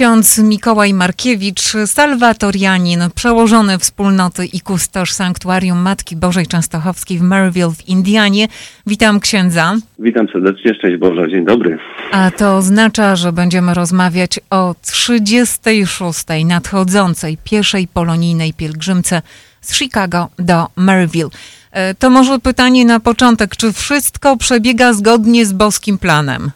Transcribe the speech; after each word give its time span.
Ksiądz 0.00 0.38
Mikołaj 0.38 0.94
Markiewicz, 0.94 1.62
salwatorianin, 1.86 3.00
przełożony 3.14 3.78
wspólnoty 3.78 4.46
i 4.46 4.60
kustosz 4.60 5.12
Sanktuarium 5.12 5.78
Matki 5.78 6.16
Bożej 6.16 6.46
Częstochowskiej 6.46 7.18
w 7.18 7.22
Maryville 7.22 7.70
w 7.70 7.88
Indianie. 7.88 8.48
Witam 8.86 9.20
księdza. 9.20 9.74
Witam 9.98 10.26
serdecznie, 10.32 10.74
szczęść 10.74 10.96
Boże, 10.96 11.30
dzień 11.30 11.44
dobry. 11.44 11.78
A 12.12 12.30
to 12.30 12.56
oznacza, 12.56 13.16
że 13.16 13.32
będziemy 13.32 13.74
rozmawiać 13.74 14.40
o 14.50 14.74
36. 14.82 16.24
nadchodzącej 16.44 17.38
pieszej 17.44 17.88
polonijnej 17.88 18.54
pielgrzymce 18.54 19.22
z 19.60 19.74
Chicago 19.74 20.28
do 20.38 20.66
Maryville. 20.76 21.30
E, 21.72 21.94
to 21.94 22.10
może 22.10 22.38
pytanie 22.38 22.84
na 22.84 23.00
początek, 23.00 23.56
czy 23.56 23.72
wszystko 23.72 24.36
przebiega 24.36 24.92
zgodnie 24.92 25.46
z 25.46 25.52
boskim 25.52 25.98
planem? 25.98 26.50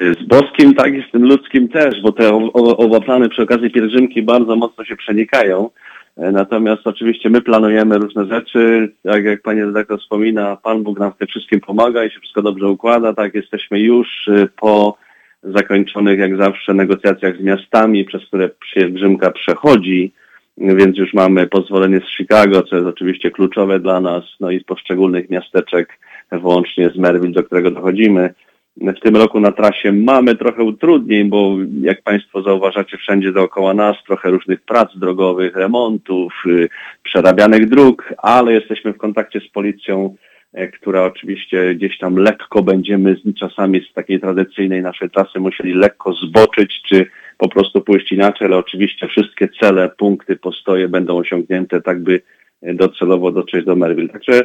Z 0.00 0.22
boskim, 0.26 0.74
tak 0.74 0.94
i 0.94 1.04
z 1.08 1.10
tym 1.10 1.24
ludzkim 1.24 1.68
też, 1.68 2.00
bo 2.02 2.12
te 2.12 2.50
oba 2.54 3.00
plany 3.00 3.28
przy 3.28 3.42
okazji 3.42 3.70
pielgrzymki 3.70 4.22
bardzo 4.22 4.56
mocno 4.56 4.84
się 4.84 4.96
przenikają. 4.96 5.70
E, 6.16 6.32
natomiast 6.32 6.86
oczywiście 6.86 7.30
my 7.30 7.40
planujemy 7.40 7.98
różne 7.98 8.26
rzeczy, 8.26 8.92
tak 9.02 9.24
jak 9.24 9.42
Pani 9.42 9.62
redaktor 9.62 10.00
wspomina, 10.00 10.56
Pan 10.56 10.82
Bóg 10.82 10.98
nam 10.98 11.12
w 11.12 11.16
tym 11.16 11.28
wszystkim 11.28 11.60
pomaga 11.60 12.04
i 12.04 12.10
się 12.10 12.20
wszystko 12.20 12.42
dobrze 12.42 12.68
układa, 12.68 13.14
tak 13.14 13.34
jesteśmy 13.34 13.80
już 13.80 14.28
e, 14.28 14.48
po 14.60 14.96
zakończonych 15.42 16.18
jak 16.18 16.36
zawsze 16.36 16.74
negocjacjach 16.74 17.36
z 17.36 17.40
miastami, 17.40 18.04
przez 18.04 18.26
które 18.26 18.50
pielgrzymka 18.74 19.30
przechodzi, 19.30 20.12
więc 20.58 20.98
już 20.98 21.14
mamy 21.14 21.46
pozwolenie 21.46 22.00
z 22.00 22.16
Chicago, 22.16 22.62
co 22.62 22.76
jest 22.76 22.88
oczywiście 22.88 23.30
kluczowe 23.30 23.80
dla 23.80 24.00
nas, 24.00 24.24
no 24.40 24.50
i 24.50 24.60
z 24.60 24.64
poszczególnych 24.64 25.30
miasteczek, 25.30 25.98
włącznie 26.32 26.90
z 26.90 26.96
Merville, 26.96 27.32
do 27.32 27.44
którego 27.44 27.70
dochodzimy. 27.70 28.34
W 28.76 29.00
tym 29.00 29.16
roku 29.16 29.40
na 29.40 29.52
trasie 29.52 29.92
mamy 29.92 30.36
trochę 30.36 30.62
utrudnień, 30.62 31.28
bo 31.28 31.56
jak 31.80 32.02
Państwo 32.02 32.42
zauważacie 32.42 32.98
wszędzie 32.98 33.32
dookoła 33.32 33.74
nas, 33.74 33.96
trochę 34.06 34.30
różnych 34.30 34.60
prac 34.60 34.88
drogowych, 34.96 35.56
remontów, 35.56 36.32
y, 36.46 36.68
przerabianych 37.02 37.68
dróg, 37.68 38.14
ale 38.18 38.52
jesteśmy 38.52 38.92
w 38.92 38.98
kontakcie 38.98 39.40
z 39.40 39.48
policją, 39.48 40.16
e, 40.52 40.68
która 40.68 41.04
oczywiście 41.04 41.74
gdzieś 41.74 41.98
tam 41.98 42.16
lekko 42.16 42.62
będziemy 42.62 43.16
czasami 43.38 43.86
z 43.90 43.94
takiej 43.94 44.20
tradycyjnej 44.20 44.82
naszej 44.82 45.10
trasy 45.10 45.40
musieli 45.40 45.74
lekko 45.74 46.12
zboczyć, 46.12 46.82
czy 46.88 47.06
po 47.38 47.48
prostu 47.48 47.80
pójść 47.80 48.12
inaczej, 48.12 48.46
ale 48.46 48.56
oczywiście 48.56 49.08
wszystkie 49.08 49.48
cele, 49.60 49.88
punkty, 49.88 50.36
postoje 50.36 50.88
będą 50.88 51.18
osiągnięte 51.18 51.80
tak, 51.80 52.02
by 52.02 52.20
docelowo 52.62 53.32
dotrzeć 53.32 53.64
do 53.64 53.76
Merville. 53.76 54.08
Także 54.08 54.42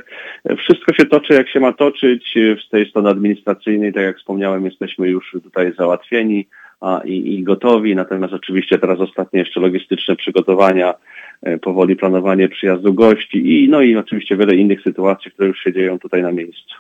wszystko 0.58 0.94
się 0.94 1.06
toczy, 1.06 1.34
jak 1.34 1.50
się 1.50 1.60
ma 1.60 1.74
toczyć. 1.74 2.36
Z 2.68 2.70
tej 2.70 2.90
strony 2.90 3.10
administracyjnej, 3.10 3.94
tak 3.94 4.04
jak 4.04 4.18
wspomniałem, 4.18 4.66
jesteśmy 4.66 5.10
już 5.10 5.36
tutaj 5.44 5.74
załatwieni 5.78 6.48
a, 6.82 7.02
i, 7.06 7.34
i 7.34 7.44
gotowi. 7.44 7.96
Natomiast 7.96 8.34
oczywiście 8.34 8.78
teraz 8.78 9.00
ostatnie 9.00 9.40
jeszcze 9.40 9.60
logistyczne 9.60 10.16
przygotowania, 10.16 10.94
e, 11.42 11.58
powoli 11.58 11.96
planowanie 11.96 12.50
przyjazdu 12.50 12.94
gości 12.94 13.64
i 13.64 13.70
no 13.70 13.82
i 13.82 13.96
oczywiście 13.96 14.38
wiele 14.38 14.56
innych 14.56 14.82
sytuacji, 14.82 15.32
które 15.32 15.48
już 15.48 15.60
się 15.60 15.74
dzieją 15.74 16.00
tutaj 16.00 16.22
na 16.22 16.32
miejscu. 16.32 16.76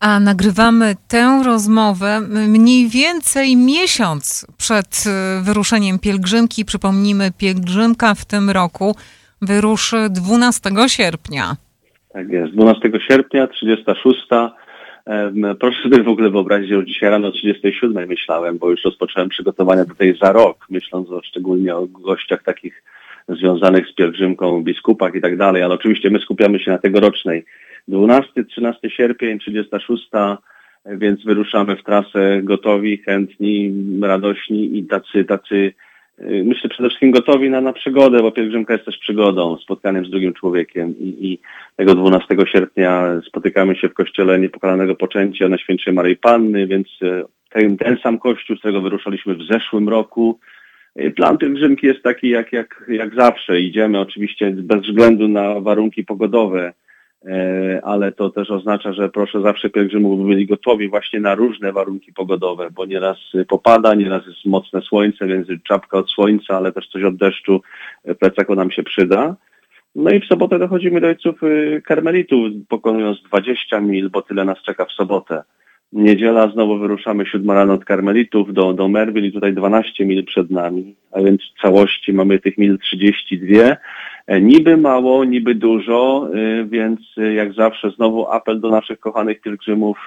A 0.00 0.20
nagrywamy 0.20 0.94
tę 1.08 1.42
rozmowę 1.46 2.20
mniej 2.48 2.88
więcej 2.88 3.56
miesiąc 3.56 4.46
przed 4.58 5.04
e, 5.06 5.42
wyruszeniem 5.44 5.98
pielgrzymki. 5.98 6.64
Przypomnijmy, 6.64 7.30
pielgrzymka 7.38 8.14
w 8.14 8.24
tym 8.24 8.50
roku 8.50 8.96
wyruszy 9.42 9.96
12 10.10 10.70
sierpnia. 10.86 11.56
Tak 12.12 12.28
jest, 12.28 12.52
12 12.52 12.90
sierpnia, 13.08 13.46
36. 13.46 14.26
Proszę 15.60 15.82
sobie 15.82 16.02
w 16.02 16.08
ogóle 16.08 16.30
wyobrazić, 16.30 16.70
że 16.70 16.84
dzisiaj 16.84 17.10
rano 17.10 17.28
o 17.28 17.32
37 17.32 18.08
myślałem, 18.08 18.58
bo 18.58 18.70
już 18.70 18.84
rozpocząłem 18.84 19.28
przygotowania 19.28 19.84
tutaj 19.84 20.18
za 20.22 20.32
rok, 20.32 20.66
myśląc 20.70 21.10
o, 21.10 21.22
szczególnie 21.22 21.76
o 21.76 21.86
gościach 21.86 22.42
takich 22.42 22.82
związanych 23.28 23.88
z 23.88 23.94
pielgrzymką, 23.94 24.62
biskupach 24.62 25.14
i 25.14 25.20
tak 25.20 25.36
dalej, 25.36 25.62
ale 25.62 25.74
oczywiście 25.74 26.10
my 26.10 26.18
skupiamy 26.18 26.58
się 26.58 26.70
na 26.70 26.78
tegorocznej. 26.78 27.44
12, 27.88 28.44
13 28.44 28.90
sierpień, 28.90 29.38
36, 29.38 30.10
więc 30.86 31.24
wyruszamy 31.24 31.76
w 31.76 31.84
trasę 31.84 32.40
gotowi, 32.42 32.98
chętni, 32.98 33.72
radośni 34.02 34.78
i 34.78 34.84
tacy, 34.84 35.24
tacy 35.24 35.72
myślę 36.20 36.70
przede 36.70 36.88
wszystkim 36.88 37.10
gotowi 37.10 37.50
na, 37.50 37.60
na 37.60 37.72
przygodę, 37.72 38.22
bo 38.22 38.32
pielgrzymka 38.32 38.72
jest 38.72 38.84
też 38.84 38.98
przygodą, 38.98 39.56
spotkaniem 39.56 40.06
z 40.06 40.10
drugim 40.10 40.34
człowiekiem 40.34 40.94
i, 40.98 41.26
i 41.26 41.38
tego 41.76 41.94
12 41.94 42.36
sierpnia 42.52 43.20
spotykamy 43.28 43.76
się 43.76 43.88
w 43.88 43.94
kościele 43.94 44.38
Niepokalanego 44.38 44.94
Poczęcia 44.94 45.48
na 45.48 45.58
Świętej 45.58 45.94
Maryi 45.94 46.16
Panny, 46.16 46.66
więc 46.66 46.88
y, 47.02 47.24
ten, 47.50 47.76
ten 47.76 47.96
sam 48.02 48.18
kościół, 48.18 48.56
z 48.56 48.58
którego 48.58 48.80
wyruszaliśmy 48.80 49.34
w 49.34 49.42
zeszłym 49.42 49.88
roku. 49.88 50.38
Y, 51.00 51.10
plan 51.10 51.38
pielgrzymki 51.38 51.86
jest 51.86 52.02
taki 52.02 52.28
jak, 52.28 52.52
jak, 52.52 52.84
jak 52.88 53.14
zawsze. 53.14 53.60
Idziemy 53.60 54.00
oczywiście 54.00 54.50
bez 54.50 54.82
względu 54.82 55.28
na 55.28 55.60
warunki 55.60 56.04
pogodowe, 56.04 56.72
E, 56.72 56.72
ale 57.82 58.12
to 58.12 58.30
też 58.30 58.50
oznacza, 58.50 58.92
że 58.92 59.08
proszę 59.08 59.40
zawsze 59.40 59.70
pielgrzymów 59.70 60.26
byli 60.26 60.46
gotowi 60.46 60.88
właśnie 60.88 61.20
na 61.20 61.34
różne 61.34 61.72
warunki 61.72 62.12
pogodowe, 62.12 62.68
bo 62.70 62.86
nieraz 62.86 63.18
popada, 63.48 63.94
nieraz 63.94 64.26
jest 64.26 64.44
mocne 64.44 64.80
słońce, 64.80 65.26
więc 65.26 65.48
czapka 65.68 65.98
od 65.98 66.10
słońca, 66.10 66.56
ale 66.56 66.72
też 66.72 66.88
coś 66.88 67.02
od 67.04 67.16
deszczu 67.16 67.62
w 68.04 68.14
plecaku 68.14 68.54
nam 68.54 68.70
się 68.70 68.82
przyda. 68.82 69.36
No 69.94 70.10
i 70.10 70.20
w 70.20 70.26
sobotę 70.26 70.58
dochodzimy 70.58 71.00
do 71.00 71.06
ojców 71.06 71.42
y, 71.42 71.82
karmelitów, 71.84 72.40
pokonując 72.68 73.22
20 73.22 73.80
mil, 73.80 74.10
bo 74.10 74.22
tyle 74.22 74.44
nas 74.44 74.62
czeka 74.62 74.84
w 74.84 74.92
sobotę. 74.92 75.42
Niedziela 75.92 76.48
znowu 76.48 76.78
wyruszamy 76.78 77.26
7 77.26 77.50
rano 77.50 77.74
od 77.74 77.84
karmelitów 77.84 78.52
do, 78.52 78.72
do 78.72 78.88
Merville 78.88 79.26
i 79.26 79.32
tutaj 79.32 79.54
12 79.54 80.06
mil 80.06 80.24
przed 80.24 80.50
nami, 80.50 80.96
a 81.12 81.20
więc 81.20 81.40
w 81.42 81.62
całości 81.62 82.12
mamy 82.12 82.38
tych 82.38 82.58
mil 82.58 82.78
32 82.78 83.56
E, 83.56 83.76
niby 84.28 84.76
mało, 84.76 85.24
niby 85.24 85.54
dużo, 85.54 86.28
e, 86.34 86.64
więc 86.64 87.00
e, 87.18 87.34
jak 87.34 87.52
zawsze 87.52 87.90
znowu 87.90 88.28
apel 88.28 88.60
do 88.60 88.70
naszych 88.70 89.00
kochanych 89.00 89.40
pielgrzymów, 89.40 90.06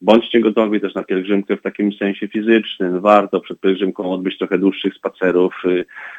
bądźcie 0.00 0.40
gotowi 0.40 0.80
też 0.80 0.94
na 0.94 1.02
pielgrzymkę 1.02 1.56
w 1.56 1.62
takim 1.62 1.92
sensie 1.92 2.28
fizycznym. 2.28 3.00
Warto 3.00 3.40
przed 3.40 3.60
pielgrzymką 3.60 4.12
odbyć 4.12 4.38
trochę 4.38 4.58
dłuższych 4.58 4.94
spacerów, 4.94 5.62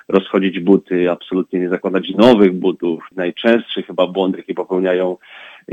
rozchodzić 0.07 0.59
buty, 0.59 1.11
absolutnie 1.11 1.59
nie 1.59 1.69
zakładać 1.69 2.09
nowych 2.09 2.53
butów. 2.53 3.03
Najczęstszy 3.15 3.83
chyba 3.83 4.07
błąd, 4.07 4.37
jaki 4.37 4.53
popełniają 4.53 5.17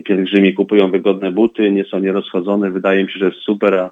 pielgrzymi, 0.04 0.54
kupują 0.54 0.90
wygodne 0.90 1.32
buty, 1.32 1.70
nie 1.70 1.84
są 1.84 1.98
nierozchodzone. 1.98 2.70
Wydaje 2.70 3.04
mi 3.04 3.12
się, 3.12 3.18
że 3.18 3.26
jest 3.26 3.38
super, 3.38 3.74
a 3.74 3.90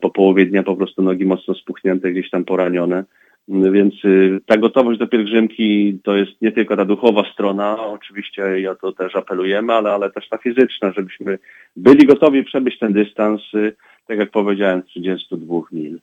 po 0.00 0.10
połowie 0.10 0.46
dnia 0.46 0.62
po 0.62 0.76
prostu 0.76 1.02
nogi 1.02 1.24
mocno 1.24 1.54
spuchnięte, 1.54 2.10
gdzieś 2.10 2.30
tam 2.30 2.44
poranione. 2.44 3.04
Więc 3.48 3.94
y, 4.04 4.40
ta 4.46 4.56
gotowość 4.56 4.98
do 4.98 5.06
pielgrzymki 5.06 5.98
to 6.04 6.16
jest 6.16 6.42
nie 6.42 6.52
tylko 6.52 6.76
ta 6.76 6.84
duchowa 6.84 7.32
strona, 7.32 7.86
oczywiście 7.86 8.70
o 8.70 8.74
to 8.74 8.92
też 8.92 9.16
apelujemy, 9.16 9.72
ale, 9.72 9.92
ale 9.92 10.10
też 10.10 10.28
ta 10.28 10.38
fizyczna, 10.38 10.92
żebyśmy 10.92 11.38
byli 11.76 12.06
gotowi 12.06 12.44
przebyć 12.44 12.78
ten 12.78 12.92
dystans, 12.92 13.40
y, 13.54 13.76
tak 14.06 14.18
jak 14.18 14.30
powiedziałem, 14.30 14.82
32 14.82 15.60
mil. 15.72 16.00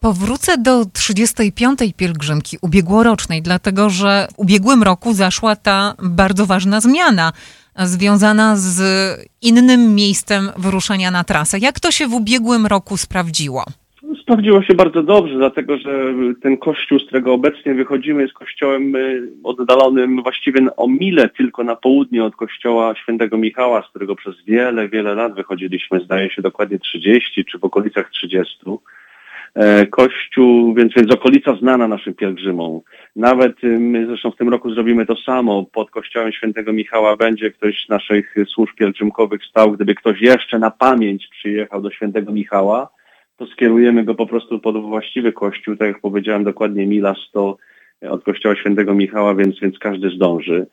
Powrócę 0.00 0.58
do 0.58 0.84
35. 0.92 1.78
pielgrzymki 1.96 2.56
ubiegłorocznej, 2.62 3.42
dlatego 3.42 3.90
że 3.90 4.28
w 4.34 4.38
ubiegłym 4.38 4.82
roku 4.82 5.12
zaszła 5.12 5.56
ta 5.56 5.94
bardzo 6.02 6.46
ważna 6.46 6.80
zmiana 6.80 7.32
związana 7.78 8.56
z 8.56 8.80
innym 9.42 9.94
miejscem 9.94 10.50
wyruszenia 10.56 11.10
na 11.10 11.24
trasę. 11.24 11.58
Jak 11.58 11.80
to 11.80 11.90
się 11.90 12.06
w 12.06 12.14
ubiegłym 12.14 12.66
roku 12.66 12.96
sprawdziło? 12.96 13.64
Sprawdziło 14.22 14.62
się 14.62 14.74
bardzo 14.74 15.02
dobrze, 15.02 15.34
dlatego 15.34 15.78
że 15.78 16.14
ten 16.42 16.56
kościół, 16.56 16.98
z 16.98 17.06
którego 17.06 17.32
obecnie 17.32 17.74
wychodzimy, 17.74 18.22
jest 18.22 18.34
kościołem 18.34 18.96
y, 18.96 19.28
oddalonym 19.44 20.22
właściwie 20.22 20.60
o 20.76 20.88
mile 20.88 21.28
tylko 21.28 21.64
na 21.64 21.76
południe 21.76 22.24
od 22.24 22.36
kościoła 22.36 22.94
świętego 22.96 23.38
Michała, 23.38 23.82
z 23.82 23.90
którego 23.90 24.16
przez 24.16 24.44
wiele, 24.44 24.88
wiele 24.88 25.14
lat 25.14 25.34
wychodziliśmy, 25.34 26.00
zdaje 26.00 26.30
się 26.30 26.42
dokładnie 26.42 26.78
30 26.78 27.44
czy 27.44 27.58
w 27.58 27.64
okolicach 27.64 28.10
30. 28.10 28.58
E, 29.54 29.86
kościół, 29.86 30.74
więc, 30.74 30.94
więc 30.96 31.14
okolica 31.14 31.56
znana 31.56 31.88
naszym 31.88 32.14
pielgrzymom. 32.14 32.80
Nawet 33.16 33.64
y, 33.64 33.78
my 33.78 34.06
zresztą 34.06 34.30
w 34.30 34.36
tym 34.36 34.48
roku 34.48 34.74
zrobimy 34.74 35.06
to 35.06 35.16
samo. 35.16 35.64
Pod 35.72 35.90
kościołem 35.90 36.32
świętego 36.32 36.72
Michała 36.72 37.16
będzie 37.16 37.50
ktoś 37.50 37.84
z 37.86 37.88
naszych 37.88 38.34
służb 38.48 38.74
pielgrzymkowych 38.74 39.44
stał, 39.44 39.72
gdyby 39.72 39.94
ktoś 39.94 40.20
jeszcze 40.20 40.58
na 40.58 40.70
pamięć 40.70 41.28
przyjechał 41.28 41.82
do 41.82 41.90
świętego 41.90 42.32
Michała 42.32 42.95
to 43.36 43.46
skierujemy 43.46 44.04
go 44.04 44.14
po 44.14 44.26
prostu 44.26 44.58
pod 44.58 44.82
właściwy 44.82 45.32
kościół, 45.32 45.76
tak 45.76 45.88
jak 45.88 46.00
powiedziałem, 46.00 46.44
dokładnie 46.44 46.86
mila 46.86 47.14
100 47.28 47.56
od 48.10 48.24
kościoła 48.24 48.56
świętego 48.56 48.94
Michała, 48.94 49.34
więc, 49.34 49.60
więc 49.60 49.78
każdy 49.78 50.10
zdąży. 50.10 50.66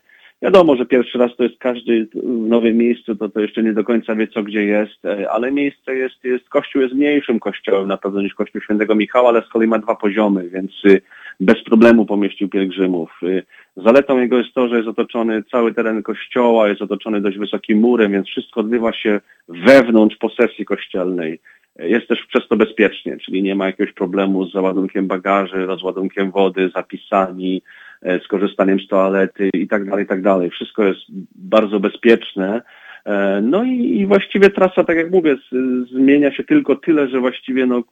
Wiadomo, 0.43 0.75
że 0.75 0.85
pierwszy 0.85 1.17
raz 1.17 1.35
to 1.35 1.43
jest 1.43 1.57
każdy 1.59 2.07
w 2.13 2.47
nowym 2.47 2.77
miejscu, 2.77 3.15
to, 3.15 3.29
to 3.29 3.39
jeszcze 3.39 3.63
nie 3.63 3.73
do 3.73 3.83
końca 3.83 4.15
wie, 4.15 4.27
co 4.27 4.43
gdzie 4.43 4.65
jest, 4.65 5.05
e, 5.05 5.31
ale 5.31 5.51
miejsce 5.51 5.95
jest, 5.95 6.23
jest, 6.23 6.49
kościół 6.49 6.81
jest 6.81 6.93
mniejszym 6.93 7.39
kościołem 7.39 7.87
na 7.87 7.97
pewno 7.97 8.21
niż 8.21 8.33
kościół 8.33 8.61
świętego 8.61 8.95
Michała, 8.95 9.29
ale 9.29 9.41
z 9.41 9.49
kolei 9.49 9.67
ma 9.67 9.79
dwa 9.79 9.95
poziomy, 9.95 10.49
więc 10.49 10.71
y, 10.85 11.01
bez 11.39 11.63
problemu 11.63 12.05
pomieścił 12.05 12.49
pielgrzymów. 12.49 13.19
Y, 13.23 13.43
zaletą 13.77 14.19
jego 14.19 14.37
jest 14.37 14.53
to, 14.53 14.67
że 14.67 14.77
jest 14.77 14.87
otoczony 14.87 15.43
cały 15.51 15.73
teren 15.73 16.03
kościoła, 16.03 16.69
jest 16.69 16.81
otoczony 16.81 17.21
dość 17.21 17.37
wysokim 17.37 17.79
murem, 17.79 18.11
więc 18.11 18.27
wszystko 18.27 18.59
odbywa 18.59 18.93
się 18.93 19.19
wewnątrz 19.47 20.17
posesji 20.17 20.65
kościelnej. 20.65 21.39
Jest 21.79 22.07
też 22.07 22.25
przez 22.25 22.47
to 22.47 22.57
bezpiecznie, 22.57 23.17
czyli 23.17 23.43
nie 23.43 23.55
ma 23.55 23.65
jakiegoś 23.65 23.93
problemu 23.93 24.45
z 24.45 24.51
załadunkiem 24.51 25.07
bagaży, 25.07 25.65
rozładunkiem 25.65 26.31
wody, 26.31 26.69
zapisami, 26.75 27.61
e, 28.01 28.19
z 28.19 28.27
korzystaniem 28.27 28.79
z 28.79 28.87
toalety 28.87 29.49
i 29.53 29.67
tak 29.67 29.89
dalej, 29.89 30.05
i 30.05 30.07
tak 30.07 30.21
dalej. 30.21 30.49
Wszystko 30.49 30.83
jest 30.83 31.01
bardzo 31.35 31.79
bezpieczne. 31.79 32.61
E, 33.05 33.41
no 33.41 33.63
i, 33.63 33.99
i, 33.99 34.05
właściwie 34.05 34.49
trasa, 34.49 34.83
tak 34.83 34.97
jak 34.97 35.11
mówię, 35.11 35.35
z, 35.35 35.89
zmienia 35.89 36.31
się 36.31 36.43
tylko 36.43 36.75
tyle, 36.75 37.07
że 37.07 37.19
właściwie 37.19 37.65
no, 37.65 37.83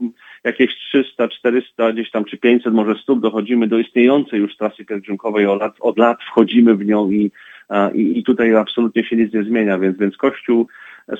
jakieś 0.43 0.75
300, 0.75 1.27
400, 1.27 1.91
gdzieś 1.91 2.11
tam 2.11 2.25
czy 2.25 2.37
500, 2.37 2.73
może 2.73 2.95
100 2.95 3.15
dochodzimy 3.15 3.67
do 3.67 3.79
istniejącej 3.79 4.39
już 4.39 4.57
trasy 4.57 4.85
pielgrzymkowej, 4.85 5.45
od 5.45 5.59
lat, 5.59 5.75
od 5.79 5.97
lat 5.97 6.17
wchodzimy 6.23 6.75
w 6.75 6.85
nią 6.85 7.11
i, 7.11 7.31
i, 7.93 8.19
i 8.19 8.23
tutaj 8.23 8.55
absolutnie 8.55 9.03
się 9.03 9.15
nic 9.15 9.33
nie 9.33 9.43
zmienia, 9.43 9.79
więc, 9.79 9.97
więc 9.97 10.17
Kościół 10.17 10.67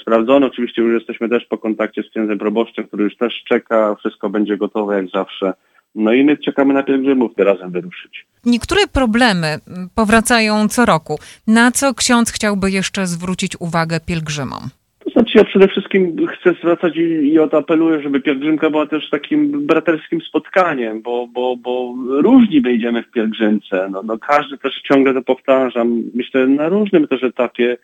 sprawdzony. 0.01 0.45
Oczywiście 0.45 0.81
już 0.81 0.93
jesteśmy 0.93 1.29
też 1.29 1.45
po 1.45 1.57
kontakcie 1.57 2.03
z 2.03 2.09
księdzem 2.09 2.39
proboszczem, 2.39 2.87
który 2.87 3.03
już 3.03 3.17
też 3.17 3.43
czeka, 3.49 3.95
wszystko 3.95 4.29
będzie 4.29 4.57
gotowe 4.57 4.95
jak 4.95 5.07
zawsze. 5.07 5.53
No 5.95 6.13
i 6.13 6.23
my 6.23 6.37
czekamy 6.37 6.73
na 6.73 6.83
pielgrzymów, 6.83 7.35
by 7.35 7.43
razem 7.43 7.71
wyruszyć. 7.71 8.25
Niektóre 8.45 8.81
problemy 8.93 9.57
powracają 9.95 10.67
co 10.67 10.85
roku. 10.85 11.19
Na 11.47 11.71
co 11.71 11.93
ksiądz 11.93 12.31
chciałby 12.31 12.71
jeszcze 12.71 13.07
zwrócić 13.07 13.55
uwagę 13.59 13.99
pielgrzymom? 13.99 14.59
To 15.03 15.09
znaczy 15.09 15.37
ja 15.37 15.43
przede 15.43 15.67
wszystkim 15.67 16.27
chcę 16.27 16.53
zwracać 16.53 16.95
i, 16.95 17.33
i 17.33 17.39
apeluję, 17.39 18.01
żeby 18.01 18.21
pielgrzymka 18.21 18.69
była 18.69 18.87
też 18.87 19.09
takim 19.09 19.67
braterskim 19.67 20.21
spotkaniem, 20.21 21.01
bo, 21.01 21.27
bo, 21.27 21.55
bo 21.57 21.93
różni 22.07 22.61
my 22.61 22.73
idziemy 22.73 23.03
w 23.03 23.11
pielgrzymce. 23.11 23.89
No, 23.91 24.03
no 24.03 24.17
każdy 24.17 24.57
też 24.57 24.81
ciągle 24.81 25.13
to 25.13 25.21
powtarzam. 25.21 26.03
Myślę 26.13 26.47
na 26.47 26.69
różnym 26.69 27.07
też 27.07 27.23
etapie 27.23 27.77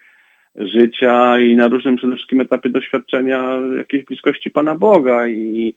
życia 0.58 1.40
i 1.40 1.56
na 1.56 1.68
różnym 1.68 1.96
przede 1.96 2.16
wszystkim 2.16 2.42
etapie 2.42 2.70
doświadczenia 2.70 3.60
jakiejś 3.78 4.06
bliskości 4.06 4.52
Pana 4.52 4.76
Boga 4.76 5.28
i 5.28 5.76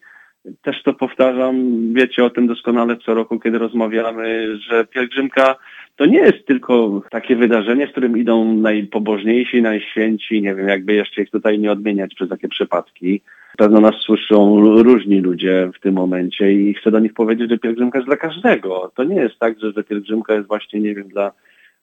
też 0.63 0.83
to 0.83 0.95
powtarzam, 0.95 1.79
wiecie 1.95 2.25
o 2.25 2.31
tym 2.31 2.47
doskonale 2.47 2.97
co 2.97 3.15
roku, 3.15 3.41
kiedy 3.41 3.59
rozmawiamy, 3.59 4.59
że 4.59 4.85
pielgrzymka 4.85 5.57
to 5.97 6.07
nie 6.07 6.19
jest 6.19 6.47
tylko 6.47 7.03
takie 7.11 7.37
wydarzenie, 7.37 7.87
w 7.87 7.91
którym 7.91 8.19
idą 8.19 8.55
najpobożniejsi, 8.55 9.63
najświęci, 9.63 10.43
nie 10.43 10.55
wiem, 10.55 10.69
jakby 10.69 10.93
jeszcze 10.95 11.23
ich 11.23 11.31
tutaj 11.31 11.59
nie 11.59 11.73
odmieniać 11.73 12.15
przez 12.15 12.29
takie 12.29 12.49
przypadki. 12.49 13.21
Pewno 13.59 13.81
nas 13.81 13.95
słyszą 13.95 14.61
różni 14.83 15.21
ludzie 15.21 15.71
w 15.75 15.81
tym 15.81 15.95
momencie 15.95 16.53
i 16.53 16.75
chcę 16.75 16.91
do 16.91 16.99
nich 16.99 17.15
powiedzieć, 17.15 17.51
że 17.51 17.59
pielgrzymka 17.59 17.99
jest 17.99 18.09
dla 18.09 18.17
każdego. 18.17 18.93
To 18.95 19.05
nie 19.05 19.17
jest 19.17 19.39
tak, 19.39 19.61
że, 19.61 19.73
że 19.73 19.85
pielgrzymka 19.85 20.35
jest 20.35 20.49
właśnie, 20.49 20.81
nie 20.81 20.95
wiem, 20.95 21.09
dla 21.09 21.33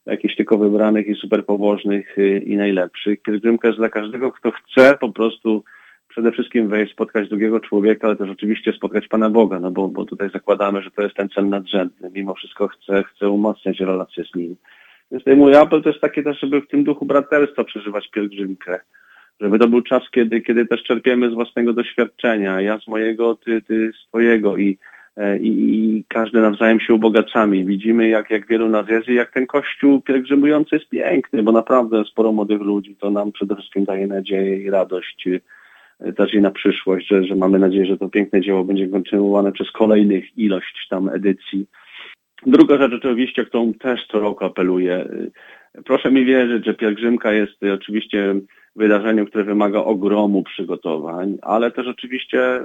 jakichś 0.08 0.36
tylko 0.36 0.58
wybranych 0.58 1.08
i 1.08 1.16
super 1.16 1.46
pobożnych 1.46 2.18
y, 2.18 2.40
i 2.46 2.58
najlepszych. 2.58 3.22
Pielgrzymka 3.22 3.68
jest 3.68 3.80
dla 3.80 3.90
każdego, 3.90 4.32
kto 4.32 4.52
chce 4.52 4.98
po 5.00 5.12
prostu 5.12 5.64
przede 6.08 6.32
wszystkim 6.32 6.68
wejść, 6.68 6.94
spotkać 6.94 7.30
drugiego 7.30 7.60
człowieka, 7.60 8.08
ale 8.08 8.16
też 8.16 8.30
oczywiście 8.30 8.74
spotkać 8.74 9.08
Pana 9.08 9.30
Boga, 9.30 9.60
no 9.60 9.72
bo, 9.72 9.88
bo 9.88 10.06
tutaj 10.06 10.30
zakładamy, 10.30 10.82
że 10.82 10.92
to 10.92 11.02
jest 11.02 11.16
ten 11.16 11.30
cel 11.30 11.50
nadrzędny. 11.50 12.10
Mimo 12.14 12.34
wszystko 12.34 12.68
chcę, 12.68 13.04
chcę 13.04 13.30
umacniać 13.30 13.80
relacje 13.80 14.24
z 14.24 14.36
Nim. 14.36 14.56
Więc 15.12 15.24
tutaj 15.24 15.38
mój 15.38 15.56
apel 15.56 15.82
to 15.82 15.90
jest 15.90 16.02
taki 16.02 16.24
też, 16.24 16.40
żeby 16.40 16.62
w 16.62 16.68
tym 16.68 16.84
duchu 16.84 17.06
braterstwa 17.06 17.64
przeżywać 17.64 18.08
pielgrzymkę. 18.08 18.80
Żeby 19.40 19.60
to 19.60 19.68
był 19.68 19.82
czas, 19.82 20.04
kiedy, 20.12 20.42
kiedy 20.42 20.66
też 20.66 20.84
czerpiemy 20.84 21.32
z 21.32 21.34
własnego 21.34 21.74
doświadczenia. 21.74 22.62
Ja 22.62 22.80
z 22.80 22.88
mojego, 22.88 23.36
ty, 23.36 23.62
ty 23.62 23.92
z 23.94 24.08
twojego 24.08 24.58
i 24.58 24.78
E, 25.18 25.38
i, 25.38 26.04
każdy 26.08 26.42
nawzajem 26.42 26.80
się 26.80 26.94
ubogacamy. 26.94 27.66
Widzimy, 27.66 28.10
jak, 28.10 28.30
jak 28.30 28.48
wielu 28.48 28.70
nas 28.70 28.90
jest 28.90 29.08
i 29.10 29.14
jak 29.14 29.32
ten 29.32 29.48
kościół 29.48 30.02
pielgrzymujący 30.02 30.76
jest 30.76 30.90
piękny, 30.90 31.44
bo 31.44 31.52
naprawdę 31.52 32.04
sporo 32.06 32.32
młodych 32.32 32.62
ludzi 32.62 32.96
to 32.96 33.10
nam 33.10 33.32
przede 33.32 33.56
wszystkim 33.56 33.86
daje 33.86 34.08
nadzieję 34.08 34.58
i 34.58 34.70
radość 34.70 35.30
e, 36.00 36.14
też 36.14 36.34
i 36.34 36.42
na 36.42 36.52
przyszłość, 36.52 37.08
że, 37.08 37.24
że 37.24 37.36
mamy 37.36 37.60
nadzieję, 37.60 37.86
że 37.86 37.98
to 37.98 38.10
piękne 38.10 38.42
dzieło 38.42 38.64
będzie 38.64 38.88
kontynuowane 38.88 39.52
przez 39.52 39.72
kolejnych 39.72 40.38
ilość 40.38 40.88
tam 40.90 41.10
edycji. 41.10 41.66
Druga 42.46 42.78
rzecz 42.78 42.94
oczywiście, 42.94 43.46
którą 43.46 43.74
też 43.74 44.08
co 44.12 44.20
roku 44.20 44.46
apeluję. 44.46 45.10
Proszę 45.86 46.12
mi 46.12 46.26
wierzyć, 46.26 46.66
że 46.66 46.74
pielgrzymka 46.74 47.34
jest 47.34 47.64
oczywiście 47.74 48.36
wydarzeniem, 48.76 49.26
które 49.26 49.44
wymaga 49.44 49.80
ogromu 49.80 50.44
przygotowań, 50.44 51.38
ale 51.42 51.72
też 51.72 51.88
oczywiście 51.88 52.60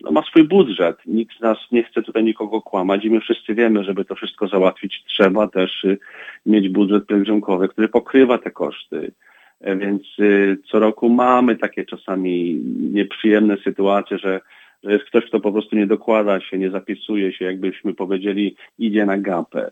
no, 0.00 0.10
ma 0.10 0.22
swój 0.22 0.44
budżet. 0.44 0.96
Nikt 1.06 1.38
z 1.38 1.40
nas 1.40 1.58
nie 1.72 1.82
chce 1.82 2.02
tutaj 2.02 2.24
nikogo 2.24 2.62
kłamać 2.62 3.04
i 3.04 3.10
my 3.10 3.20
wszyscy 3.20 3.54
wiemy, 3.54 3.84
żeby 3.84 4.04
to 4.04 4.14
wszystko 4.14 4.48
załatwić, 4.48 5.04
trzeba 5.06 5.48
też 5.48 5.84
y, 5.84 5.98
mieć 6.46 6.68
budżet 6.68 7.06
pielgrzymkowy, 7.06 7.68
który 7.68 7.88
pokrywa 7.88 8.38
te 8.38 8.50
koszty. 8.50 9.12
E, 9.60 9.76
więc 9.76 10.02
y, 10.18 10.58
co 10.70 10.78
roku 10.78 11.08
mamy 11.08 11.56
takie 11.56 11.84
czasami 11.84 12.54
nieprzyjemne 12.92 13.56
sytuacje, 13.64 14.18
że, 14.18 14.40
że 14.84 14.92
jest 14.92 15.04
ktoś, 15.04 15.24
kto 15.24 15.40
po 15.40 15.52
prostu 15.52 15.76
nie 15.76 15.86
dokłada 15.86 16.40
się, 16.40 16.58
nie 16.58 16.70
zapisuje 16.70 17.32
się, 17.32 17.44
jakbyśmy 17.44 17.94
powiedzieli, 17.94 18.56
idzie 18.78 19.06
na 19.06 19.18
gapę. 19.18 19.70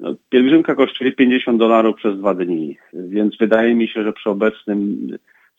No, 0.00 0.14
pielgrzymka 0.30 0.74
kosztuje 0.74 1.12
50 1.12 1.58
dolarów 1.58 1.96
przez 1.96 2.18
dwa 2.18 2.34
dni, 2.34 2.78
więc 2.92 3.36
wydaje 3.38 3.74
mi 3.74 3.88
się, 3.88 4.02
że 4.02 4.12
przy 4.12 4.30
obecnym 4.30 5.08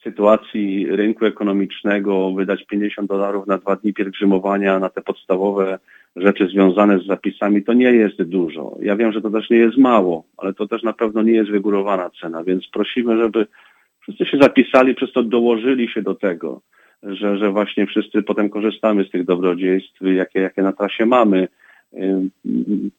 sytuacji 0.03 0.87
rynku 0.89 1.25
ekonomicznego 1.25 2.31
wydać 2.31 2.65
50 2.65 3.09
dolarów 3.09 3.47
na 3.47 3.57
dwa 3.57 3.75
dni 3.75 3.93
pielgrzymowania 3.93 4.79
na 4.79 4.89
te 4.89 5.01
podstawowe 5.01 5.79
rzeczy 6.15 6.47
związane 6.47 6.99
z 6.99 7.05
zapisami, 7.05 7.63
to 7.63 7.73
nie 7.73 7.91
jest 7.91 8.23
dużo. 8.23 8.77
Ja 8.81 8.95
wiem, 8.95 9.11
że 9.11 9.21
to 9.21 9.29
też 9.29 9.49
nie 9.49 9.57
jest 9.57 9.77
mało, 9.77 10.23
ale 10.37 10.53
to 10.53 10.67
też 10.67 10.83
na 10.83 10.93
pewno 10.93 11.21
nie 11.21 11.33
jest 11.33 11.51
wygórowana 11.51 12.09
cena, 12.21 12.43
więc 12.43 12.67
prosimy, 12.73 13.17
żeby 13.17 13.47
wszyscy 14.01 14.25
się 14.25 14.37
zapisali, 14.37 14.95
przez 14.95 15.11
to 15.11 15.23
dołożyli 15.23 15.89
się 15.89 16.01
do 16.01 16.15
tego, 16.15 16.61
że, 17.03 17.37
że 17.37 17.51
właśnie 17.51 17.85
wszyscy 17.87 18.23
potem 18.23 18.49
korzystamy 18.49 19.03
z 19.03 19.11
tych 19.11 19.25
dobrodziejstw, 19.25 20.01
jakie, 20.01 20.39
jakie 20.39 20.61
na 20.61 20.73
trasie 20.73 21.05
mamy. 21.05 21.47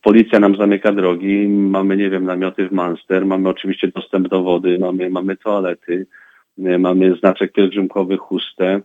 Policja 0.02 0.40
nam 0.40 0.56
zamyka 0.56 0.93
drogi, 0.93 1.48
mamy, 1.48 1.96
nie 1.96 2.10
wiem, 2.10 2.25
namioty 2.25 2.69
w 2.69 2.72
Manster, 2.72 3.26
mamy 3.26 3.48
oczywiście 3.48 3.88
dostęp 3.88 4.28
do 4.28 4.43
wody, 4.43 4.78
mamy, 4.78 5.10
mamy 5.10 5.37
toalety, 5.37 6.06
mamy 6.58 7.14
znaczek 7.14 7.52
pielgrzymkowy 7.52 8.16
chustę, 8.16 8.81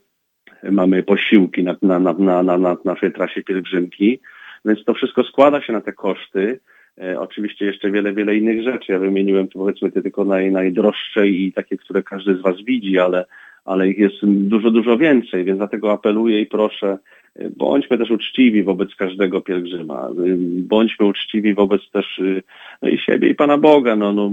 mamy 0.71 1.03
posiłki 1.03 1.63
na, 1.63 1.75
na, 1.81 1.99
na, 1.99 2.43
na, 2.43 2.57
na 2.57 2.77
naszej 2.85 3.11
trasie 3.11 3.43
pielgrzymki, 3.43 4.19
więc 4.65 4.83
to 4.85 4.93
wszystko 4.93 5.23
składa 5.23 5.61
się 5.61 5.73
na 5.73 5.81
te 5.81 5.93
koszty. 5.93 6.59
E, 7.01 7.19
oczywiście 7.19 7.65
jeszcze 7.65 7.91
wiele, 7.91 8.13
wiele 8.13 8.35
innych 8.35 8.63
rzeczy. 8.63 8.91
Ja 8.91 8.99
wymieniłem 8.99 9.47
tu 9.47 9.59
powiedzmy 9.59 9.91
te 9.91 10.01
tylko 10.01 10.25
naj, 10.25 10.51
najdroższe 10.51 11.27
i 11.27 11.53
takie, 11.53 11.77
które 11.77 12.03
każdy 12.03 12.35
z 12.35 12.41
Was 12.41 12.61
widzi, 12.61 12.99
ale, 12.99 13.25
ale 13.65 13.89
ich 13.89 13.97
jest 13.97 14.15
dużo, 14.25 14.71
dużo 14.71 14.97
więcej, 14.97 15.43
więc 15.43 15.57
dlatego 15.57 15.91
apeluję 15.91 16.41
i 16.41 16.45
proszę, 16.45 16.97
e, 17.35 17.49
bądźmy 17.49 17.97
też 17.97 18.11
uczciwi 18.11 18.63
wobec 18.63 18.95
każdego 18.95 19.41
pielgrzyma. 19.41 20.07
E, 20.09 20.13
bądźmy 20.61 21.05
uczciwi 21.05 21.53
wobec 21.53 21.81
też 21.91 22.21
no 22.81 22.89
i 22.89 22.97
siebie 22.97 23.29
i 23.29 23.35
Pana 23.35 23.57
Boga. 23.57 23.95
No, 23.95 24.13
no, 24.13 24.31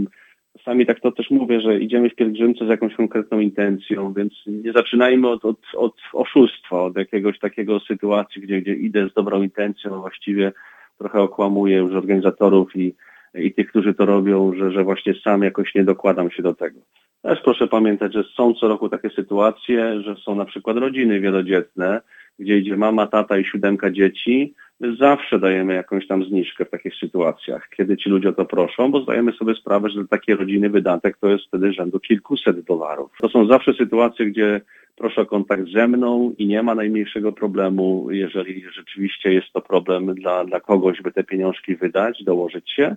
Czasami 0.59 0.87
tak 0.87 1.01
to 1.01 1.13
też 1.13 1.31
mówię, 1.31 1.61
że 1.61 1.81
idziemy 1.81 2.11
w 2.11 2.15
pielgrzymce 2.15 2.67
z 2.67 2.69
jakąś 2.69 2.95
konkretną 2.95 3.41
intencją, 3.41 4.13
więc 4.13 4.33
nie 4.47 4.73
zaczynajmy 4.73 5.29
od, 5.29 5.45
od, 5.45 5.59
od 5.77 5.95
oszustwa, 6.13 6.83
od 6.83 6.97
jakiegoś 6.97 7.39
takiego 7.39 7.81
sytuacji, 7.81 8.43
gdzie, 8.43 8.61
gdzie 8.61 8.75
idę 8.75 9.09
z 9.09 9.15
dobrą 9.15 9.43
intencją, 9.43 9.95
a 9.95 10.01
właściwie 10.01 10.53
trochę 10.99 11.21
okłamuję 11.21 11.77
już 11.77 11.93
organizatorów 11.93 12.77
i, 12.77 12.95
i 13.35 13.55
tych, 13.55 13.69
którzy 13.69 13.95
to 13.95 14.07
robią, 14.07 14.53
że, 14.55 14.71
że 14.71 14.85
właśnie 14.85 15.15
sam 15.15 15.43
jakoś 15.43 15.75
nie 15.75 15.85
dokładam 15.85 16.31
się 16.31 16.43
do 16.43 16.55
tego. 16.55 16.81
Też 17.23 17.41
proszę 17.45 17.69
pamiętać, 17.69 18.13
że 18.15 18.25
są 18.25 18.55
co 18.55 18.69
roku 18.69 18.89
takie 18.89 19.11
sytuacje, 19.11 20.03
że 20.03 20.17
są 20.17 20.35
na 20.35 20.45
przykład 20.45 20.77
rodziny 20.77 21.21
wielodzietne, 21.21 22.01
gdzie 22.39 22.59
idzie 22.59 22.77
mama, 22.77 23.07
tata 23.07 23.39
i 23.39 23.45
siódemka 23.45 23.91
dzieci, 23.91 24.55
My 24.81 24.97
zawsze 24.97 25.39
dajemy 25.39 25.75
jakąś 25.75 26.07
tam 26.07 26.25
zniżkę 26.25 26.65
w 26.65 26.71
takich 26.71 26.95
sytuacjach, 26.95 27.69
kiedy 27.77 27.97
ci 27.97 28.11
ludzie 28.11 28.29
o 28.29 28.33
to 28.33 28.45
proszą, 28.45 28.91
bo 28.91 29.01
zdajemy 29.01 29.33
sobie 29.33 29.55
sprawę, 29.55 29.89
że 29.91 29.95
dla 29.95 30.07
takiej 30.07 30.37
rodziny 30.37 30.71
wydatek 30.71 31.17
to 31.21 31.29
jest 31.29 31.45
wtedy 31.45 31.73
rzędu 31.73 32.01
kilkuset 32.01 32.61
dolarów. 32.61 33.11
To 33.21 33.29
są 33.29 33.47
zawsze 33.47 33.75
sytuacje, 33.75 34.27
gdzie 34.27 34.61
proszę 34.97 35.21
o 35.21 35.27
kontakt 35.27 35.69
ze 35.73 35.89
mną 35.89 36.35
i 36.39 36.47
nie 36.47 36.63
ma 36.63 36.75
najmniejszego 36.75 37.33
problemu, 37.33 38.07
jeżeli 38.11 38.65
rzeczywiście 38.77 39.33
jest 39.33 39.53
to 39.53 39.61
problem 39.61 40.15
dla, 40.15 40.45
dla 40.45 40.61
kogoś, 40.61 41.03
by 41.03 41.13
te 41.13 41.25
pieniążki 41.25 41.77
wydać, 41.77 42.25
dołożyć 42.25 42.71
się. 42.71 42.97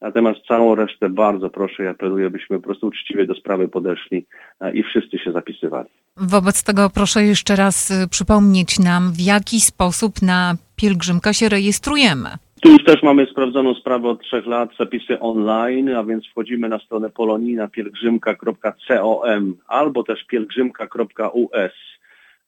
Natomiast 0.00 0.40
całą 0.48 0.74
resztę 0.74 1.08
bardzo 1.08 1.50
proszę 1.50 1.84
i 1.84 1.86
apeluję, 1.86 2.30
byśmy 2.30 2.56
po 2.56 2.62
prostu 2.62 2.86
uczciwie 2.86 3.26
do 3.26 3.34
sprawy 3.34 3.68
podeszli 3.68 4.26
e, 4.60 4.72
i 4.72 4.82
wszyscy 4.82 5.18
się 5.18 5.32
zapisywali. 5.32 5.88
Wobec 6.16 6.64
tego 6.64 6.90
proszę 6.94 7.24
jeszcze 7.24 7.56
raz 7.56 7.90
y, 7.90 8.08
przypomnieć 8.08 8.78
nam, 8.78 9.12
w 9.12 9.20
jaki 9.20 9.60
sposób 9.60 10.22
na 10.22 10.54
pielgrzymkę 10.76 11.34
się 11.34 11.48
rejestrujemy. 11.48 12.28
Tu 12.62 12.68
już 12.68 12.84
też 12.84 13.02
mamy 13.02 13.26
sprawdzoną 13.26 13.74
sprawę 13.74 14.08
od 14.08 14.22
trzech 14.22 14.46
lat, 14.46 14.70
zapisy 14.78 15.20
online, 15.20 15.88
a 15.88 16.04
więc 16.04 16.26
wchodzimy 16.26 16.68
na 16.68 16.78
stronę 16.78 17.10
polonina 17.10 17.68
pielgrzymka.com 17.68 19.56
albo 19.68 20.02
też 20.02 20.24
pielgrzymka.us 20.24 21.72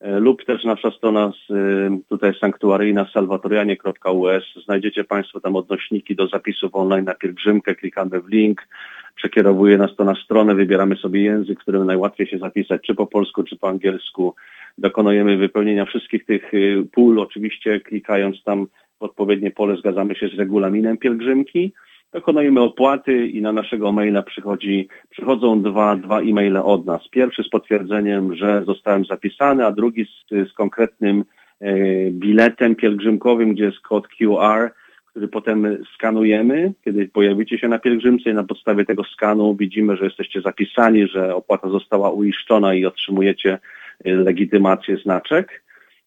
lub 0.03 0.45
też 0.45 0.65
nasza 0.65 0.91
strona 0.91 1.33
z, 1.33 1.51
y, 1.51 1.91
tutaj 2.09 2.35
sanktuaryjna 2.41 3.07
salwatorianie.us. 3.13 4.45
Znajdziecie 4.65 5.05
Państwo 5.05 5.41
tam 5.41 5.57
odnośniki 5.57 6.17
do 6.17 6.27
zapisów 6.27 6.75
online 6.75 7.05
na 7.05 7.15
pielgrzymkę, 7.15 7.75
klikamy 7.75 8.21
w 8.21 8.29
link, 8.29 8.69
przekierowuje 9.15 9.79
nas 9.79 9.97
to 9.97 10.05
na 10.05 10.15
stronę, 10.15 10.55
wybieramy 10.55 10.97
sobie 10.97 11.23
język, 11.23 11.59
w 11.59 11.63
którym 11.63 11.87
najłatwiej 11.87 12.27
się 12.27 12.39
zapisać, 12.39 12.83
czy 12.83 12.95
po 12.95 13.07
polsku, 13.07 13.43
czy 13.43 13.57
po 13.57 13.69
angielsku. 13.69 14.35
Dokonujemy 14.79 15.37
wypełnienia 15.37 15.85
wszystkich 15.85 16.25
tych 16.25 16.55
y, 16.55 16.85
pól, 16.93 17.21
oczywiście 17.21 17.81
klikając 17.81 18.43
tam 18.45 18.67
w 18.99 19.03
odpowiednie 19.03 19.51
pole 19.51 19.77
zgadzamy 19.77 20.15
się 20.15 20.29
z 20.29 20.39
regulaminem 20.39 20.99
pielgrzymki 20.99 21.73
dokonujemy 22.13 22.61
opłaty 22.61 23.27
i 23.27 23.43
na 23.43 23.53
naszego 23.53 23.93
maila 23.93 24.23
przychodzi, 24.23 24.89
przychodzą 25.11 25.63
dwa, 25.63 25.97
dwa 25.97 26.21
e-maile 26.21 26.57
od 26.57 26.87
nas. 26.87 27.09
Pierwszy 27.09 27.43
z 27.43 27.49
potwierdzeniem, 27.49 28.37
że 28.37 28.65
zostałem 28.67 29.05
zapisany, 29.05 29.67
a 29.67 29.73
drugi 29.73 30.05
z, 30.05 30.51
z 30.51 30.53
konkretnym 30.53 31.25
e, 31.61 31.75
biletem 32.11 32.75
pielgrzymkowym, 32.75 33.55
gdzie 33.55 33.65
jest 33.65 33.81
kod 33.81 34.09
QR, 34.09 34.71
który 35.07 35.29
potem 35.29 35.79
skanujemy, 35.95 36.73
kiedy 36.85 37.09
pojawicie 37.09 37.59
się 37.59 37.69
na 37.69 37.79
pielgrzymce 37.79 38.31
i 38.31 38.35
na 38.35 38.45
podstawie 38.45 38.85
tego 38.85 39.05
skanu 39.05 39.57
widzimy, 39.57 39.97
że 39.97 40.05
jesteście 40.05 40.41
zapisani, 40.41 41.07
że 41.07 41.35
opłata 41.35 41.69
została 41.69 42.11
uiszczona 42.11 42.75
i 42.75 42.87
otrzymujecie 42.87 43.59
e, 44.05 44.15
legitymację, 44.15 44.97
znaczek. 44.97 45.63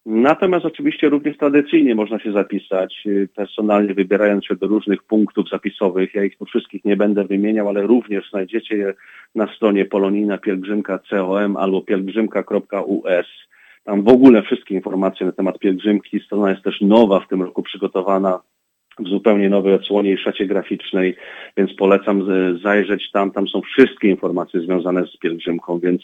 Natomiast 0.08 0.64
oczywiście 0.64 1.08
również 1.08 1.36
tradycyjnie 1.36 1.94
można 1.94 2.18
się 2.18 2.32
zapisać, 2.32 3.02
y, 3.06 3.28
personalnie 3.34 3.94
wybierając 3.94 4.44
się 4.44 4.56
do 4.56 4.66
różnych 4.66 5.02
punktów 5.02 5.48
zapisowych. 5.48 6.14
Ja 6.14 6.24
ich 6.24 6.38
tu 6.38 6.44
wszystkich 6.44 6.84
nie 6.84 6.96
będę 6.96 7.24
wymieniał, 7.24 7.68
ale 7.68 7.82
również 7.82 8.30
znajdziecie 8.30 8.76
je 8.76 8.94
na 9.34 9.54
stronie 9.54 9.84
polonina 9.84 10.38
pielgrzymka.com 10.38 11.56
albo 11.56 11.82
pielgrzymka.us. 11.82 13.26
Tam 13.84 14.02
w 14.02 14.08
ogóle 14.08 14.42
wszystkie 14.42 14.74
informacje 14.74 15.26
na 15.26 15.32
temat 15.32 15.58
pielgrzymki. 15.58 16.20
Strona 16.20 16.50
jest 16.50 16.62
też 16.62 16.80
nowa 16.80 17.20
w 17.20 17.28
tym 17.28 17.42
roku 17.42 17.62
przygotowana 17.62 18.40
w 18.98 19.08
zupełnie 19.08 19.48
nowej 19.48 19.74
odsłonie 19.74 20.12
i 20.12 20.18
szacie 20.18 20.46
graficznej, 20.46 21.16
więc 21.56 21.74
polecam 21.74 22.26
zajrzeć 22.62 23.10
tam. 23.10 23.30
Tam 23.30 23.48
są 23.48 23.60
wszystkie 23.60 24.08
informacje 24.08 24.60
związane 24.60 25.06
z 25.06 25.16
pielgrzymką, 25.16 25.78
więc 25.78 26.02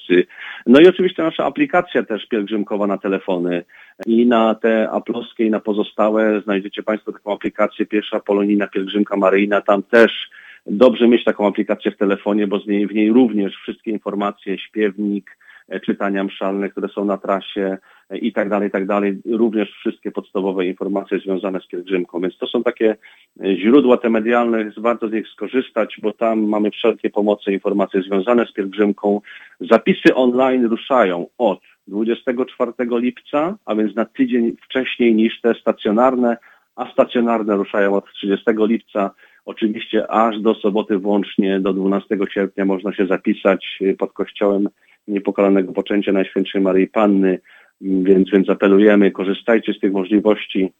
no 0.66 0.80
i 0.80 0.86
oczywiście 0.86 1.22
nasza 1.22 1.44
aplikacja 1.44 2.02
też 2.02 2.26
pielgrzymkowa 2.26 2.86
na 2.86 2.98
telefony 2.98 3.64
i 4.06 4.26
na 4.26 4.54
te 4.54 4.90
aploskie 4.90 5.44
i 5.44 5.50
na 5.50 5.60
pozostałe 5.60 6.40
znajdziecie 6.40 6.82
Państwo 6.82 7.12
taką 7.12 7.32
aplikację 7.32 7.86
Pierwsza 7.86 8.20
Polonijna 8.20 8.66
Pielgrzymka 8.66 9.16
Maryjna. 9.16 9.60
Tam 9.60 9.82
też 9.82 10.30
dobrze 10.66 11.08
mieć 11.08 11.24
taką 11.24 11.46
aplikację 11.46 11.90
w 11.90 11.96
telefonie, 11.96 12.46
bo 12.46 12.60
z 12.60 12.66
niej, 12.66 12.86
w 12.86 12.94
niej 12.94 13.12
również 13.12 13.54
wszystkie 13.56 13.90
informacje, 13.90 14.58
śpiewnik, 14.58 15.36
E, 15.36 15.41
czytania 15.86 16.24
mszalne, 16.24 16.68
które 16.68 16.88
są 16.88 17.04
na 17.04 17.18
trasie 17.18 17.78
e, 18.10 18.18
i 18.18 18.32
tak 18.32 18.48
dalej, 18.48 18.68
i 18.68 18.70
tak 18.70 18.86
dalej. 18.86 19.18
Również 19.30 19.70
wszystkie 19.70 20.10
podstawowe 20.10 20.66
informacje 20.66 21.18
związane 21.18 21.60
z 21.60 21.66
pielgrzymką. 21.66 22.20
Więc 22.20 22.38
to 22.38 22.46
są 22.46 22.62
takie 22.62 22.96
e, 23.44 23.56
źródła 23.56 23.96
te 23.96 24.10
medialne, 24.10 24.70
warto 24.76 25.08
z 25.08 25.12
nich 25.12 25.28
skorzystać, 25.28 25.96
bo 26.02 26.12
tam 26.12 26.48
mamy 26.48 26.70
wszelkie 26.70 27.10
pomocy, 27.10 27.52
informacje 27.52 28.02
związane 28.02 28.46
z 28.46 28.52
pielgrzymką. 28.52 29.20
Zapisy 29.60 30.14
online 30.14 30.66
ruszają 30.66 31.26
od 31.38 31.60
24 31.86 32.72
lipca, 32.78 33.56
a 33.64 33.74
więc 33.74 33.94
na 33.96 34.04
tydzień 34.04 34.56
wcześniej 34.64 35.14
niż 35.14 35.40
te 35.40 35.54
stacjonarne, 35.54 36.36
a 36.76 36.92
stacjonarne 36.92 37.56
ruszają 37.56 37.94
od 37.94 38.12
30 38.12 38.44
lipca. 38.58 39.10
Oczywiście 39.44 40.10
aż 40.10 40.40
do 40.40 40.54
soboty 40.54 40.98
włącznie 40.98 41.60
do 41.60 41.72
12 41.72 42.18
sierpnia 42.34 42.64
można 42.64 42.92
się 42.92 43.06
zapisać 43.06 43.78
pod 43.98 44.12
kościołem 44.12 44.68
niepokalanego 45.08 45.72
poczęcia 45.72 46.12
Najświętszej 46.12 46.60
Maryi 46.60 46.86
Panny, 46.86 47.40
więc, 47.80 48.30
więc 48.30 48.50
apelujemy, 48.50 49.10
korzystajcie 49.10 49.74
z 49.74 49.80
tych 49.80 49.92
możliwości. 49.92 50.72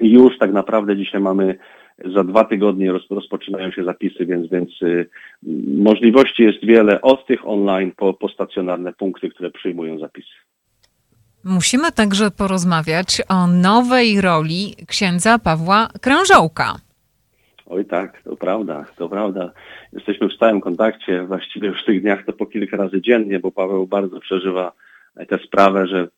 Już 0.00 0.38
tak 0.38 0.52
naprawdę 0.52 0.96
dzisiaj 0.96 1.20
mamy 1.20 1.58
za 2.14 2.24
dwa 2.24 2.44
tygodnie 2.44 2.92
roz, 2.92 3.02
rozpoczynają 3.10 3.70
się 3.70 3.84
zapisy, 3.84 4.26
więc, 4.26 4.50
więc 4.50 4.82
y, 4.82 5.08
możliwości 5.78 6.42
jest 6.42 6.64
wiele 6.64 7.00
od 7.00 7.26
tych 7.26 7.48
online 7.48 7.92
po, 7.96 8.14
po 8.14 8.28
stacjonarne 8.28 8.92
punkty, 8.92 9.28
które 9.28 9.50
przyjmują 9.50 9.98
zapisy. 9.98 10.34
Musimy 11.44 11.92
także 11.92 12.30
porozmawiać 12.30 13.22
o 13.28 13.46
nowej 13.46 14.20
roli 14.20 14.74
księdza 14.88 15.38
Pawła 15.38 15.88
Krężołka. 16.00 16.74
Oj 17.66 17.84
tak, 17.84 18.22
to 18.22 18.36
prawda, 18.36 18.84
to 18.96 19.08
prawda. 19.08 19.52
Jesteśmy 19.92 20.28
w 20.28 20.32
stałym 20.32 20.60
kontakcie, 20.60 21.24
właściwie 21.24 21.68
już 21.68 21.82
w 21.82 21.86
tych 21.86 22.02
dniach 22.02 22.24
to 22.24 22.32
po 22.32 22.46
kilka 22.46 22.76
razy 22.76 23.00
dziennie, 23.00 23.38
bo 23.38 23.50
Paweł 23.50 23.86
bardzo 23.86 24.20
przeżywa 24.20 24.72
tę 25.28 25.38
sprawę, 25.38 25.86
że 25.86 26.08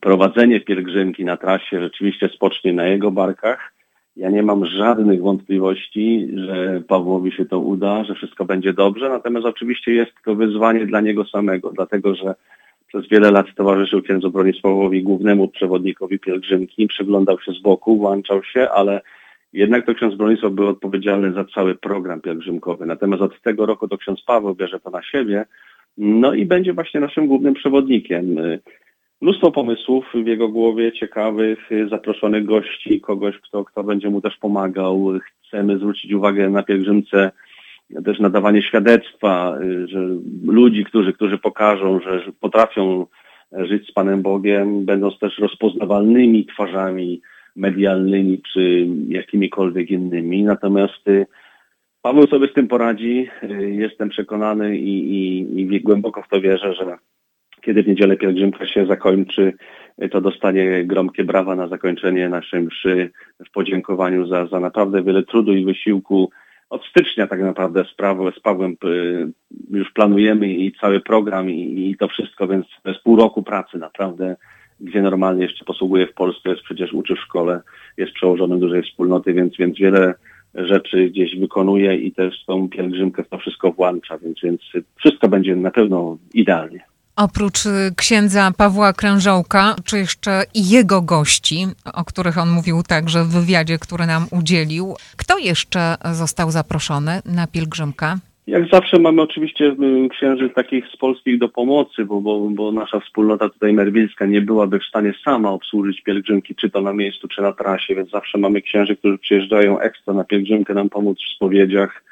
prowadzenie 0.00 0.60
pielgrzymki 0.60 1.24
na 1.24 1.36
trasie 1.36 1.80
rzeczywiście 1.80 2.28
spocznie 2.28 2.72
na 2.72 2.86
jego 2.86 3.10
barkach. 3.10 3.72
Ja 4.16 4.30
nie 4.30 4.42
mam 4.42 4.66
żadnych 4.66 5.22
wątpliwości, 5.22 6.28
że 6.34 6.82
Pawłowi 6.88 7.32
się 7.32 7.44
to 7.44 7.58
uda, 7.58 8.04
że 8.04 8.14
wszystko 8.14 8.44
będzie 8.44 8.72
dobrze, 8.72 9.08
natomiast 9.08 9.46
oczywiście 9.46 9.94
jest 9.94 10.12
to 10.24 10.34
wyzwanie 10.34 10.86
dla 10.86 11.00
niego 11.00 11.24
samego, 11.24 11.72
dlatego 11.72 12.14
że 12.14 12.34
przez 12.86 13.08
wiele 13.08 13.30
lat 13.30 13.46
towarzyszył 13.56 14.02
księdzu 14.02 14.30
Bronisławowi, 14.30 15.02
głównemu 15.02 15.48
przewodnikowi 15.48 16.18
pielgrzymki, 16.18 16.86
przyglądał 16.86 17.40
się 17.40 17.52
z 17.52 17.58
boku, 17.58 17.96
włączał 17.96 18.44
się, 18.44 18.68
ale 18.68 19.00
jednak 19.52 19.86
to 19.86 19.94
ksiądz 19.94 20.14
Bronisław 20.14 20.52
był 20.52 20.68
odpowiedzialny 20.68 21.32
za 21.32 21.44
cały 21.44 21.74
program 21.74 22.20
pielgrzymkowy. 22.20 22.86
Natomiast 22.86 23.22
od 23.22 23.42
tego 23.42 23.66
roku 23.66 23.88
to 23.88 23.98
ksiądz 23.98 24.22
Paweł 24.22 24.54
bierze 24.54 24.80
to 24.80 24.90
na 24.90 25.02
siebie, 25.02 25.44
no 25.98 26.34
i 26.34 26.46
będzie 26.46 26.72
właśnie 26.72 27.00
naszym 27.00 27.26
głównym 27.26 27.54
przewodnikiem. 27.54 28.36
Mnóstwo 29.20 29.50
pomysłów 29.50 30.04
w 30.14 30.26
jego 30.26 30.48
głowie, 30.48 30.92
ciekawych, 30.92 31.58
zaproszonych 31.90 32.44
gości, 32.44 33.00
kogoś, 33.00 33.38
kto, 33.38 33.64
kto 33.64 33.84
będzie 33.84 34.10
mu 34.10 34.20
też 34.20 34.36
pomagał. 34.36 35.12
Chcemy 35.46 35.78
zwrócić 35.78 36.12
uwagę 36.12 36.50
na 36.50 36.62
pielgrzymce 36.62 37.30
też 38.04 38.18
nadawanie 38.18 38.62
świadectwa, 38.62 39.58
że 39.84 40.08
ludzi, 40.44 40.84
którzy, 40.84 41.12
którzy 41.12 41.38
pokażą, 41.38 42.00
że 42.00 42.32
potrafią 42.40 43.06
żyć 43.52 43.88
z 43.88 43.92
Panem 43.92 44.22
Bogiem, 44.22 44.84
będąc 44.84 45.18
też 45.18 45.38
rozpoznawalnymi 45.38 46.46
twarzami 46.46 47.20
medialnymi 47.56 48.42
czy 48.52 48.86
jakimikolwiek 49.08 49.90
innymi. 49.90 50.42
Natomiast 50.42 51.08
y, 51.08 51.26
Paweł 52.02 52.26
sobie 52.26 52.48
z 52.48 52.52
tym 52.52 52.68
poradzi. 52.68 53.28
Y, 53.42 53.70
jestem 53.70 54.08
przekonany 54.08 54.78
i, 54.78 55.14
i, 55.14 55.74
i 55.74 55.80
głęboko 55.80 56.22
w 56.22 56.28
to 56.28 56.40
wierzę, 56.40 56.74
że 56.74 56.98
kiedy 57.60 57.82
w 57.82 57.86
niedzielę 57.86 58.16
pielgrzymka 58.16 58.66
się 58.66 58.86
zakończy, 58.86 59.52
y, 60.02 60.08
to 60.08 60.20
dostanie 60.20 60.84
gromkie 60.84 61.24
brawa 61.24 61.56
na 61.56 61.68
zakończenie 61.68 62.28
naszej 62.28 62.62
mszy 62.62 63.10
w 63.46 63.50
podziękowaniu 63.50 64.26
za, 64.26 64.46
za 64.46 64.60
naprawdę 64.60 65.02
wiele 65.02 65.22
trudu 65.22 65.52
i 65.52 65.64
wysiłku. 65.64 66.30
Od 66.70 66.84
stycznia 66.84 67.26
tak 67.26 67.40
naprawdę 67.40 67.84
z, 67.84 67.94
Pawłem, 67.94 68.32
z 68.32 68.40
Pawłem 68.40 68.76
już 69.70 69.92
planujemy 69.92 70.48
i 70.48 70.72
cały 70.72 71.00
program 71.00 71.50
i, 71.50 71.90
i 71.90 71.96
to 71.96 72.08
wszystko, 72.08 72.48
więc 72.48 72.66
to 72.82 72.90
jest 72.90 73.02
pół 73.02 73.16
roku 73.16 73.42
pracy 73.42 73.78
naprawdę 73.78 74.36
gdzie 74.80 75.02
normalnie 75.02 75.42
jeszcze 75.42 75.64
posługuje 75.64 76.06
w 76.06 76.14
Polsce, 76.14 76.50
jest 76.50 76.62
przecież 76.62 76.92
uczy 76.92 77.14
w 77.14 77.20
szkole, 77.20 77.60
jest 77.96 78.12
przełożonym 78.12 78.60
dużej 78.60 78.82
wspólnoty, 78.82 79.32
więc, 79.32 79.56
więc 79.56 79.78
wiele 79.78 80.14
rzeczy 80.54 81.10
gdzieś 81.10 81.36
wykonuje 81.36 81.96
i 81.96 82.12
też 82.12 82.44
tą 82.46 82.68
pielgrzymkę 82.68 83.24
to 83.24 83.38
wszystko 83.38 83.72
włącza, 83.72 84.18
więc, 84.18 84.38
więc 84.42 84.60
wszystko 84.96 85.28
będzie 85.28 85.56
na 85.56 85.70
pewno 85.70 86.18
idealnie. 86.34 86.84
Oprócz 87.16 87.66
y, 87.66 87.92
księdza 87.96 88.52
Pawła 88.56 88.92
Krężołka, 88.92 89.76
czy 89.84 89.98
jeszcze 89.98 90.42
jego 90.54 91.02
gości, 91.02 91.66
o 91.94 92.04
których 92.04 92.38
on 92.38 92.50
mówił 92.50 92.82
także 92.82 93.24
w 93.24 93.28
wywiadzie, 93.28 93.78
który 93.78 94.06
nam 94.06 94.26
udzielił, 94.30 94.94
kto 95.16 95.38
jeszcze 95.38 95.96
został 96.12 96.50
zaproszony 96.50 97.22
na 97.24 97.46
pielgrzymkę? 97.46 98.18
Jak 98.50 98.68
zawsze 98.72 98.98
mamy 98.98 99.22
oczywiście 99.22 99.64
y, 100.04 100.08
księży 100.08 100.50
takich 100.50 100.86
z 100.86 100.96
polskich 100.96 101.38
do 101.38 101.48
pomocy, 101.48 102.04
bo, 102.04 102.20
bo, 102.20 102.48
bo 102.50 102.72
nasza 102.72 103.00
wspólnota 103.00 103.48
tutaj 103.48 103.72
merwilska 103.72 104.26
nie 104.26 104.40
byłaby 104.40 104.78
w 104.78 104.84
stanie 104.84 105.14
sama 105.24 105.50
obsłużyć 105.50 106.02
pielgrzymki, 106.02 106.54
czy 106.54 106.70
to 106.70 106.80
na 106.80 106.92
miejscu, 106.92 107.28
czy 107.28 107.42
na 107.42 107.52
trasie, 107.52 107.94
więc 107.94 108.10
zawsze 108.10 108.38
mamy 108.38 108.62
księży, 108.62 108.96
którzy 108.96 109.18
przyjeżdżają 109.18 109.80
ekstra 109.80 110.14
na 110.14 110.24
pielgrzymkę 110.24 110.74
nam 110.74 110.88
pomóc 110.88 111.18
w 111.18 111.34
spowiedziach. 111.36 112.04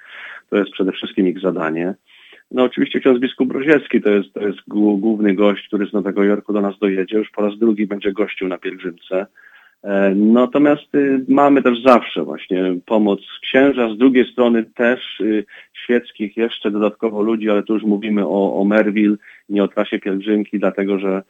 To 0.50 0.56
jest 0.56 0.70
przede 0.70 0.92
wszystkim 0.92 1.28
ich 1.28 1.40
zadanie. 1.40 1.94
No 2.50 2.62
oczywiście 2.62 3.00
ksiądz 3.00 3.20
biskup 3.20 3.48
Broziecki 3.48 4.00
to 4.00 4.10
jest, 4.10 4.32
to 4.32 4.40
jest 4.40 4.58
główny 4.68 5.34
gość, 5.34 5.66
który 5.68 5.86
z 5.86 5.92
Nowego 5.92 6.24
Jorku 6.24 6.52
do 6.52 6.60
nas 6.60 6.78
dojedzie. 6.78 7.16
Już 7.16 7.30
po 7.30 7.42
raz 7.42 7.58
drugi 7.58 7.86
będzie 7.86 8.12
gościł 8.12 8.48
na 8.48 8.58
pielgrzymce. 8.58 9.26
E, 9.84 10.14
natomiast 10.14 10.94
y, 10.94 11.24
mamy 11.28 11.62
też 11.62 11.82
zawsze 11.82 12.24
właśnie 12.24 12.76
pomoc 12.86 13.20
księża, 13.42 13.94
z 13.94 13.98
drugiej 13.98 14.32
strony 14.32 14.64
też 14.64 15.20
y, 15.20 15.44
świeckich 15.72 16.36
jeszcze 16.36 16.70
dodatkowo 16.70 17.22
ludzi, 17.22 17.50
ale 17.50 17.62
tu 17.62 17.74
już 17.74 17.82
mówimy 17.82 18.26
o, 18.26 18.60
o 18.60 18.64
Merville, 18.64 19.16
nie 19.48 19.64
o 19.64 19.68
trasie 19.68 19.98
pielgrzymki, 19.98 20.58
dlatego 20.58 20.98
że 20.98 21.22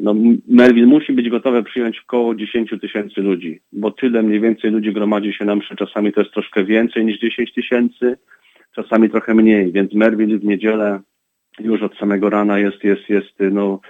no, 0.00 0.14
Merville 0.48 0.86
musi 0.86 1.12
być 1.12 1.28
gotowe 1.28 1.62
przyjąć 1.62 2.02
około 2.06 2.34
10 2.34 2.74
tysięcy 2.80 3.20
ludzi, 3.20 3.60
bo 3.72 3.90
tyle 3.90 4.22
mniej 4.22 4.40
więcej 4.40 4.70
ludzi 4.70 4.92
gromadzi 4.92 5.32
się 5.32 5.44
na 5.44 5.56
mszy, 5.56 5.76
czasami 5.76 6.12
to 6.12 6.20
jest 6.20 6.32
troszkę 6.32 6.64
więcej 6.64 7.04
niż 7.04 7.18
10 7.18 7.54
tysięcy, 7.54 8.16
czasami 8.74 9.10
trochę 9.10 9.34
mniej, 9.34 9.72
więc 9.72 9.94
Merville 9.94 10.38
w 10.38 10.44
niedzielę 10.44 11.00
już 11.60 11.82
od 11.82 11.96
samego 11.96 12.30
rana 12.30 12.58
jest, 12.58 12.84
jest, 12.84 13.08
jest 13.08 13.34
no, 13.52 13.80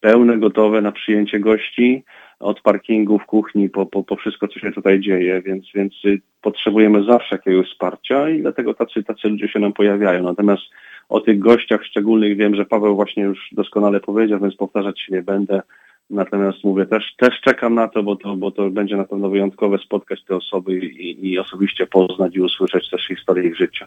pełne, 0.00 0.38
gotowe 0.38 0.80
na 0.80 0.92
przyjęcie 0.92 1.40
gości. 1.40 2.04
Od 2.40 2.60
parkingów, 2.60 3.26
kuchni, 3.26 3.70
po, 3.70 3.86
po, 3.86 4.02
po 4.02 4.16
wszystko, 4.16 4.48
co 4.48 4.60
się 4.60 4.72
tutaj 4.72 5.00
dzieje, 5.00 5.42
więc, 5.42 5.64
więc 5.74 5.94
potrzebujemy 6.42 7.04
zawsze 7.04 7.36
jakiegoś 7.36 7.70
wsparcia 7.70 8.28
i 8.30 8.40
dlatego 8.40 8.74
tacy, 8.74 9.02
tacy 9.02 9.28
ludzie 9.28 9.48
się 9.48 9.58
nam 9.58 9.72
pojawiają. 9.72 10.22
Natomiast 10.22 10.62
o 11.08 11.20
tych 11.20 11.38
gościach 11.38 11.84
szczególnych 11.84 12.36
wiem, 12.36 12.54
że 12.54 12.64
Paweł 12.64 12.96
właśnie 12.96 13.22
już 13.22 13.48
doskonale 13.52 14.00
powiedział, 14.00 14.40
więc 14.40 14.56
powtarzać 14.56 15.00
się 15.00 15.12
nie 15.12 15.22
będę. 15.22 15.62
Natomiast 16.10 16.64
mówię, 16.64 16.86
też, 16.86 17.14
też 17.16 17.40
czekam 17.40 17.74
na 17.74 17.88
to, 17.88 18.02
bo 18.02 18.16
to, 18.16 18.36
bo 18.36 18.50
to 18.50 18.70
będzie 18.70 18.96
na 18.96 19.04
pewno 19.04 19.28
wyjątkowe 19.28 19.78
spotkać 19.78 20.24
te 20.24 20.36
osoby 20.36 20.78
i, 20.78 21.32
i 21.32 21.38
osobiście 21.38 21.86
poznać 21.86 22.36
i 22.36 22.40
usłyszeć 22.40 22.90
też 22.90 23.06
historię 23.06 23.48
ich 23.48 23.56
życia. 23.56 23.86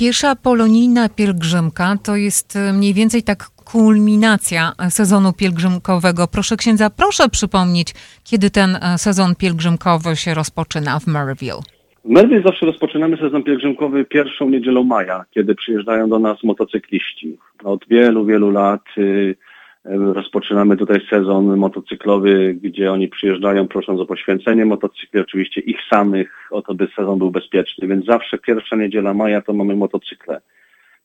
Pierwsza 0.00 0.36
polonijna 0.36 1.08
pielgrzymka 1.08 1.96
to 2.04 2.16
jest 2.16 2.56
e, 2.56 2.72
mniej 2.72 2.94
więcej 2.94 3.22
tak 3.22 3.38
kulminacja 3.72 4.72
sezonu 4.88 5.32
pielgrzymkowego. 5.32 6.28
Proszę 6.28 6.56
księdza, 6.56 6.90
proszę 6.90 7.28
przypomnieć, 7.28 7.94
kiedy 8.24 8.50
ten 8.50 8.70
e, 8.76 8.98
sezon 8.98 9.34
pielgrzymkowy 9.34 10.16
się 10.16 10.34
rozpoczyna 10.34 10.98
w 10.98 11.06
Maryville. 11.06 11.60
W 12.04 12.10
Maryville 12.10 12.42
zawsze 12.42 12.66
rozpoczynamy 12.66 13.16
sezon 13.16 13.42
pielgrzymkowy 13.42 14.04
pierwszą 14.04 14.50
niedzielą 14.50 14.84
maja, 14.84 15.24
kiedy 15.30 15.54
przyjeżdżają 15.54 16.08
do 16.08 16.18
nas 16.18 16.44
motocykliści. 16.44 17.38
Od 17.64 17.88
wielu, 17.88 18.26
wielu 18.26 18.50
lat 18.50 18.84
y, 18.98 19.36
Rozpoczynamy 19.84 20.76
tutaj 20.76 21.00
sezon 21.10 21.56
motocyklowy, 21.56 22.54
gdzie 22.62 22.92
oni 22.92 23.08
przyjeżdżają 23.08 23.68
prosząc 23.68 24.00
o 24.00 24.06
poświęcenie 24.06 24.64
motocykli, 24.64 25.20
oczywiście 25.20 25.60
ich 25.60 25.78
samych, 25.90 26.48
o 26.50 26.62
to 26.62 26.74
by 26.74 26.88
sezon 26.96 27.18
był 27.18 27.30
bezpieczny, 27.30 27.88
więc 27.88 28.04
zawsze 28.06 28.38
pierwsza 28.38 28.76
niedziela 28.76 29.14
maja 29.14 29.42
to 29.42 29.52
mamy 29.52 29.76
motocykle. 29.76 30.40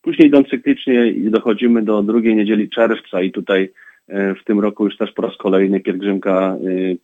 Później 0.02 0.28
idąc 0.28 0.48
cyklicznie 0.48 1.14
dochodzimy 1.18 1.82
do 1.82 2.04
drugiej 2.04 2.36
niedzieli 2.36 2.70
czerwca 2.70 3.22
i 3.22 3.32
tutaj 3.32 3.72
e, 4.08 4.36
w 4.36 4.44
tym 4.44 4.60
roku 4.60 4.86
już 4.86 4.98
też 4.98 5.12
po 5.12 5.22
raz 5.22 5.38
kolejny 5.38 5.80
pielgrzymka 5.80 6.58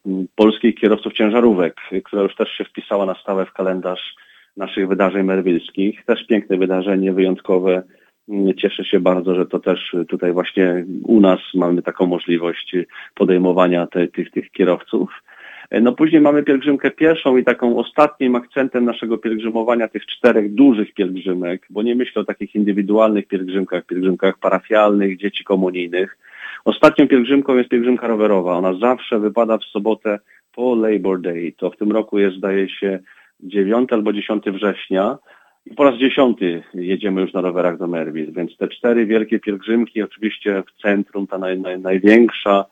e, 0.07 0.11
polskich 0.35 0.75
kierowców 0.75 1.13
ciężarówek, 1.13 1.75
która 2.03 2.21
już 2.21 2.35
też 2.35 2.49
się 2.49 2.63
wpisała 2.63 3.05
na 3.05 3.15
stałe 3.15 3.45
w 3.45 3.53
kalendarz 3.53 4.15
naszych 4.57 4.87
wydarzeń 4.87 5.23
merwilskich. 5.23 6.05
Też 6.05 6.27
piękne 6.27 6.57
wydarzenie, 6.57 7.13
wyjątkowe, 7.13 7.83
Cieszę 8.57 8.85
się 8.85 8.99
bardzo, 8.99 9.35
że 9.35 9.45
to 9.45 9.59
też 9.59 9.95
tutaj 10.09 10.33
właśnie 10.33 10.85
u 11.03 11.19
nas 11.19 11.39
mamy 11.53 11.81
taką 11.81 12.05
możliwość 12.05 12.75
podejmowania 13.15 13.87
te, 13.87 14.07
tych, 14.07 14.31
tych 14.31 14.51
kierowców. 14.51 15.09
No 15.81 15.91
później 15.91 16.21
mamy 16.21 16.43
pielgrzymkę 16.43 16.91
pierwszą 16.91 17.37
i 17.37 17.43
taką 17.43 17.77
ostatnim 17.77 18.35
akcentem 18.35 18.85
naszego 18.85 19.17
pielgrzymowania 19.17 19.87
tych 19.87 20.05
czterech 20.05 20.53
dużych 20.53 20.93
pielgrzymek, 20.93 21.67
bo 21.69 21.83
nie 21.83 21.95
myślę 21.95 22.21
o 22.21 22.25
takich 22.25 22.55
indywidualnych 22.55 23.27
pielgrzymkach, 23.27 23.85
pielgrzymkach 23.85 24.37
parafialnych, 24.37 25.17
dzieci 25.17 25.43
komunijnych. 25.43 26.17
Ostatnią 26.65 27.07
pielgrzymką 27.07 27.55
jest 27.55 27.69
pielgrzymka 27.69 28.07
rowerowa. 28.07 28.57
Ona 28.57 28.73
zawsze 28.73 29.19
wypada 29.19 29.57
w 29.57 29.63
sobotę 29.63 30.19
po 30.55 30.75
Labor 30.75 31.21
Day. 31.21 31.53
To 31.57 31.69
w 31.69 31.77
tym 31.77 31.91
roku 31.91 32.19
jest, 32.19 32.37
zdaje 32.37 32.69
się, 32.69 32.99
9 33.39 33.93
albo 33.93 34.13
10 34.13 34.43
września. 34.45 35.17
I 35.65 35.75
po 35.75 35.83
raz 35.83 35.99
dziesiąty 35.99 36.63
jedziemy 36.73 37.21
już 37.21 37.33
na 37.33 37.41
rowerach 37.41 37.77
do 37.77 37.87
Merwil, 37.87 38.33
więc 38.33 38.57
te 38.57 38.67
cztery 38.67 39.05
wielkie 39.05 39.39
pielgrzymki, 39.39 40.01
oczywiście 40.01 40.63
w 40.63 40.81
centrum, 40.81 41.27
ta 41.27 41.37
naj, 41.37 41.59
naj, 41.59 41.79
największa 41.79 42.65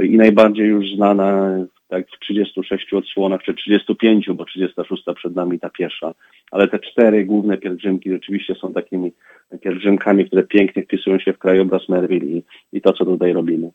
i 0.00 0.16
najbardziej 0.16 0.66
już 0.66 0.94
znana 0.96 1.56
tak 1.88 2.06
w 2.08 2.18
36 2.18 2.94
odsłonach, 2.94 3.42
czy 3.42 3.54
35, 3.54 4.30
bo 4.34 4.44
36 4.44 5.02
przed 5.16 5.36
nami 5.36 5.60
ta 5.60 5.70
pierwsza. 5.70 6.14
Ale 6.50 6.68
te 6.68 6.78
cztery 6.78 7.24
główne 7.24 7.58
pielgrzymki 7.58 8.10
rzeczywiście 8.10 8.54
są 8.54 8.72
takimi 8.72 9.12
pielgrzymkami, 9.60 10.26
które 10.26 10.42
pięknie 10.42 10.82
wpisują 10.82 11.18
się 11.18 11.32
w 11.32 11.38
krajobraz 11.38 11.88
Merwil 11.88 12.24
i, 12.24 12.42
i 12.72 12.80
to, 12.80 12.92
co 12.92 13.04
tutaj 13.04 13.32
robimy. 13.32 13.70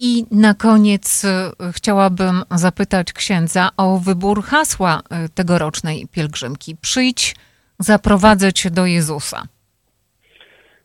I 0.00 0.24
na 0.30 0.54
koniec 0.54 1.24
e, 1.24 1.50
chciałabym 1.72 2.42
zapytać 2.50 3.12
księdza 3.12 3.68
o 3.76 3.98
wybór 3.98 4.42
hasła 4.42 5.00
e, 5.10 5.28
tegorocznej 5.28 6.06
pielgrzymki. 6.12 6.76
Przyjdź 6.80 7.34
zaprowadzę 7.78 8.52
cię 8.52 8.70
do 8.70 8.86
Jezusa? 8.86 9.42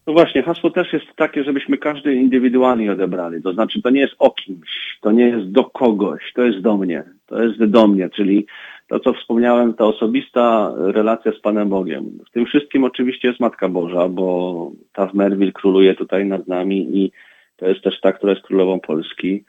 No 0.07 0.13
właśnie, 0.13 0.43
hasło 0.43 0.69
też 0.69 0.93
jest 0.93 1.05
takie, 1.15 1.43
żebyśmy 1.43 1.77
każdy 1.77 2.15
indywidualnie 2.15 2.91
odebrali. 2.91 3.41
To 3.41 3.53
znaczy, 3.53 3.81
to 3.81 3.89
nie 3.89 4.01
jest 4.01 4.15
o 4.19 4.31
kimś, 4.31 4.97
to 5.01 5.11
nie 5.11 5.27
jest 5.27 5.51
do 5.51 5.63
kogoś, 5.63 6.33
to 6.35 6.41
jest 6.43 6.59
do 6.59 6.77
mnie, 6.77 7.03
to 7.25 7.43
jest 7.43 7.65
do 7.65 7.87
mnie, 7.87 8.09
czyli 8.09 8.45
to, 8.87 8.99
co 8.99 9.13
wspomniałem, 9.13 9.73
ta 9.73 9.85
osobista 9.85 10.73
relacja 10.77 11.31
z 11.31 11.39
Panem 11.39 11.69
Bogiem. 11.69 12.03
W 12.29 12.31
tym 12.31 12.45
wszystkim 12.45 12.83
oczywiście 12.83 13.27
jest 13.27 13.39
Matka 13.39 13.69
Boża, 13.69 14.09
bo 14.09 14.71
ta 14.93 15.07
w 15.07 15.13
Merwil 15.13 15.53
króluje 15.53 15.95
tutaj 15.95 16.25
nad 16.25 16.47
nami 16.47 16.97
i 16.97 17.11
to 17.57 17.67
jest 17.67 17.81
też 17.81 17.99
ta, 18.01 18.11
która 18.11 18.33
jest 18.33 18.45
królową 18.45 18.79
Polski. 18.79 19.43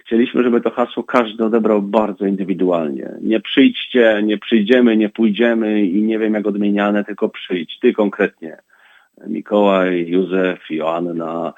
Chcieliśmy, 0.00 0.42
żeby 0.42 0.60
to 0.60 0.70
hasło 0.70 1.02
każdy 1.02 1.44
odebrał 1.44 1.82
bardzo 1.82 2.26
indywidualnie. 2.26 3.10
Nie 3.20 3.40
przyjdźcie, 3.40 4.20
nie 4.24 4.38
przyjdziemy, 4.38 4.96
nie 4.96 5.08
pójdziemy 5.08 5.82
i 5.82 6.02
nie 6.02 6.18
wiem 6.18 6.34
jak 6.34 6.46
odmieniane, 6.46 7.04
tylko 7.04 7.28
przyjdź, 7.28 7.78
ty 7.78 7.92
konkretnie. 7.92 8.56
Mikołaj, 9.26 10.06
Józef, 10.08 10.70
Joanna, 10.70 11.52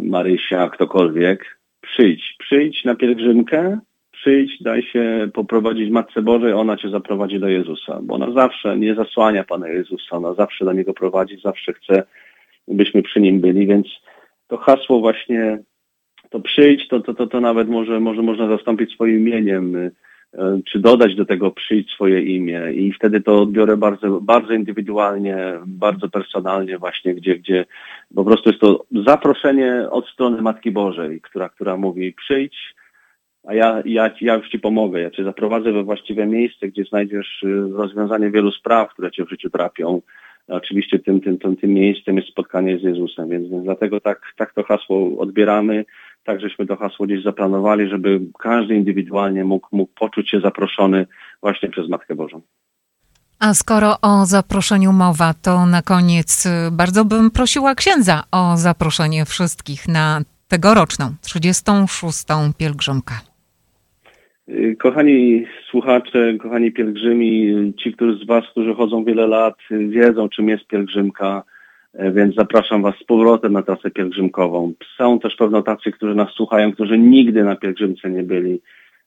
Marysia, 0.00 0.68
ktokolwiek. 0.68 1.58
Przyjdź, 1.80 2.36
przyjdź 2.38 2.84
na 2.84 2.94
pielgrzymkę, 2.94 3.78
przyjdź, 4.12 4.62
daj 4.62 4.82
się 4.82 5.28
poprowadzić 5.34 5.90
Matce 5.90 6.22
Bożej, 6.22 6.52
ona 6.52 6.76
cię 6.76 6.90
zaprowadzi 6.90 7.40
do 7.40 7.48
Jezusa, 7.48 8.00
bo 8.02 8.14
ona 8.14 8.30
zawsze 8.30 8.76
nie 8.76 8.94
zasłania 8.94 9.44
Pana 9.44 9.68
Jezusa, 9.68 10.16
ona 10.16 10.34
zawsze 10.34 10.64
do 10.64 10.72
Niego 10.72 10.94
prowadzi, 10.94 11.40
zawsze 11.40 11.72
chce, 11.72 12.02
byśmy 12.68 13.02
przy 13.02 13.20
Nim 13.20 13.40
byli, 13.40 13.66
więc 13.66 13.86
to 14.48 14.56
hasło 14.56 15.00
właśnie 15.00 15.58
to 16.34 16.40
przyjdź, 16.40 16.88
to, 16.88 17.00
to, 17.00 17.14
to, 17.14 17.26
to 17.26 17.40
nawet 17.40 17.68
może, 17.68 18.00
może 18.00 18.22
można 18.22 18.48
zastąpić 18.48 18.92
swoim 18.92 19.16
imieniem, 19.16 19.76
y, 19.76 19.90
y, 20.34 20.38
czy 20.64 20.78
dodać 20.78 21.14
do 21.14 21.24
tego 21.24 21.50
przyjdź 21.50 21.90
swoje 21.90 22.22
imię. 22.22 22.72
I 22.72 22.92
wtedy 22.92 23.20
to 23.20 23.42
odbiorę 23.42 23.76
bardzo, 23.76 24.20
bardzo 24.20 24.52
indywidualnie, 24.52 25.36
bardzo 25.66 26.08
personalnie 26.08 26.78
właśnie, 26.78 27.14
gdzie, 27.14 27.38
gdzie 27.38 27.64
po 28.14 28.24
prostu 28.24 28.48
jest 28.48 28.60
to 28.60 28.84
zaproszenie 29.04 29.86
od 29.90 30.08
strony 30.08 30.42
Matki 30.42 30.70
Bożej, 30.70 31.20
która, 31.20 31.48
która 31.48 31.76
mówi 31.76 32.12
przyjdź, 32.12 32.74
a 33.46 33.54
ja, 33.54 33.82
ja, 33.84 34.10
ja 34.20 34.34
już 34.34 34.48
Ci 34.48 34.58
pomogę, 34.58 35.00
ja 35.00 35.10
Cię 35.10 35.24
zaprowadzę 35.24 35.72
we 35.72 35.82
właściwe 35.82 36.26
miejsce, 36.26 36.68
gdzie 36.68 36.84
znajdziesz 36.84 37.42
y, 37.42 37.68
rozwiązanie 37.72 38.30
wielu 38.30 38.52
spraw, 38.52 38.92
które 38.92 39.10
Cię 39.10 39.24
w 39.24 39.30
życiu 39.30 39.50
trapią. 39.50 40.02
Oczywiście 40.48 40.98
tym, 40.98 41.20
tym, 41.20 41.38
tym, 41.38 41.56
tym 41.56 41.70
miejscem 41.74 42.16
jest 42.16 42.28
spotkanie 42.28 42.78
z 42.78 42.82
Jezusem, 42.82 43.28
więc, 43.28 43.48
więc 43.48 43.64
dlatego 43.64 44.00
tak, 44.00 44.20
tak 44.36 44.54
to 44.54 44.62
hasło 44.62 45.18
odbieramy 45.18 45.84
tak 46.24 46.40
żeśmy 46.40 46.66
to 46.66 46.76
hasło 46.76 47.06
gdzieś 47.06 47.22
zaplanowali, 47.22 47.88
żeby 47.88 48.20
każdy 48.38 48.74
indywidualnie 48.74 49.44
mógł, 49.44 49.68
mógł 49.72 49.92
poczuć 49.94 50.30
się 50.30 50.40
zaproszony 50.40 51.06
właśnie 51.42 51.68
przez 51.70 51.88
Matkę 51.88 52.14
Bożą. 52.14 52.40
A 53.40 53.54
skoro 53.54 54.00
o 54.02 54.26
zaproszeniu 54.26 54.92
mowa, 54.92 55.34
to 55.42 55.66
na 55.66 55.82
koniec 55.82 56.46
y, 56.46 56.50
bardzo 56.72 57.04
bym 57.04 57.30
prosiła 57.30 57.74
księdza 57.74 58.22
o 58.32 58.56
zaproszenie 58.56 59.24
wszystkich 59.24 59.88
na 59.88 60.20
tegoroczną 60.48 61.04
36. 61.22 62.24
pielgrzymkę. 62.58 63.14
Y, 64.48 64.76
kochani 64.78 65.46
słuchacze, 65.70 66.34
kochani 66.42 66.72
pielgrzymi, 66.72 67.72
ci 67.82 67.92
którzy 67.92 68.24
z 68.24 68.26
Was, 68.26 68.44
którzy 68.50 68.74
chodzą 68.74 69.04
wiele 69.04 69.26
lat, 69.26 69.54
wiedzą 69.70 70.28
czym 70.28 70.48
jest 70.48 70.66
pielgrzymka. 70.66 71.42
E, 71.94 72.12
więc 72.12 72.34
zapraszam 72.34 72.82
Was 72.82 72.94
z 73.00 73.04
powrotem 73.04 73.52
na 73.52 73.62
trasę 73.62 73.90
pielgrzymkową. 73.90 74.72
Są 74.98 75.18
też 75.18 75.36
pewno 75.36 75.62
tacy, 75.62 75.92
którzy 75.92 76.14
nas 76.14 76.30
słuchają, 76.30 76.72
którzy 76.72 76.98
nigdy 76.98 77.44
na 77.44 77.56
pielgrzymce 77.56 78.10
nie 78.10 78.22
byli. 78.22 78.60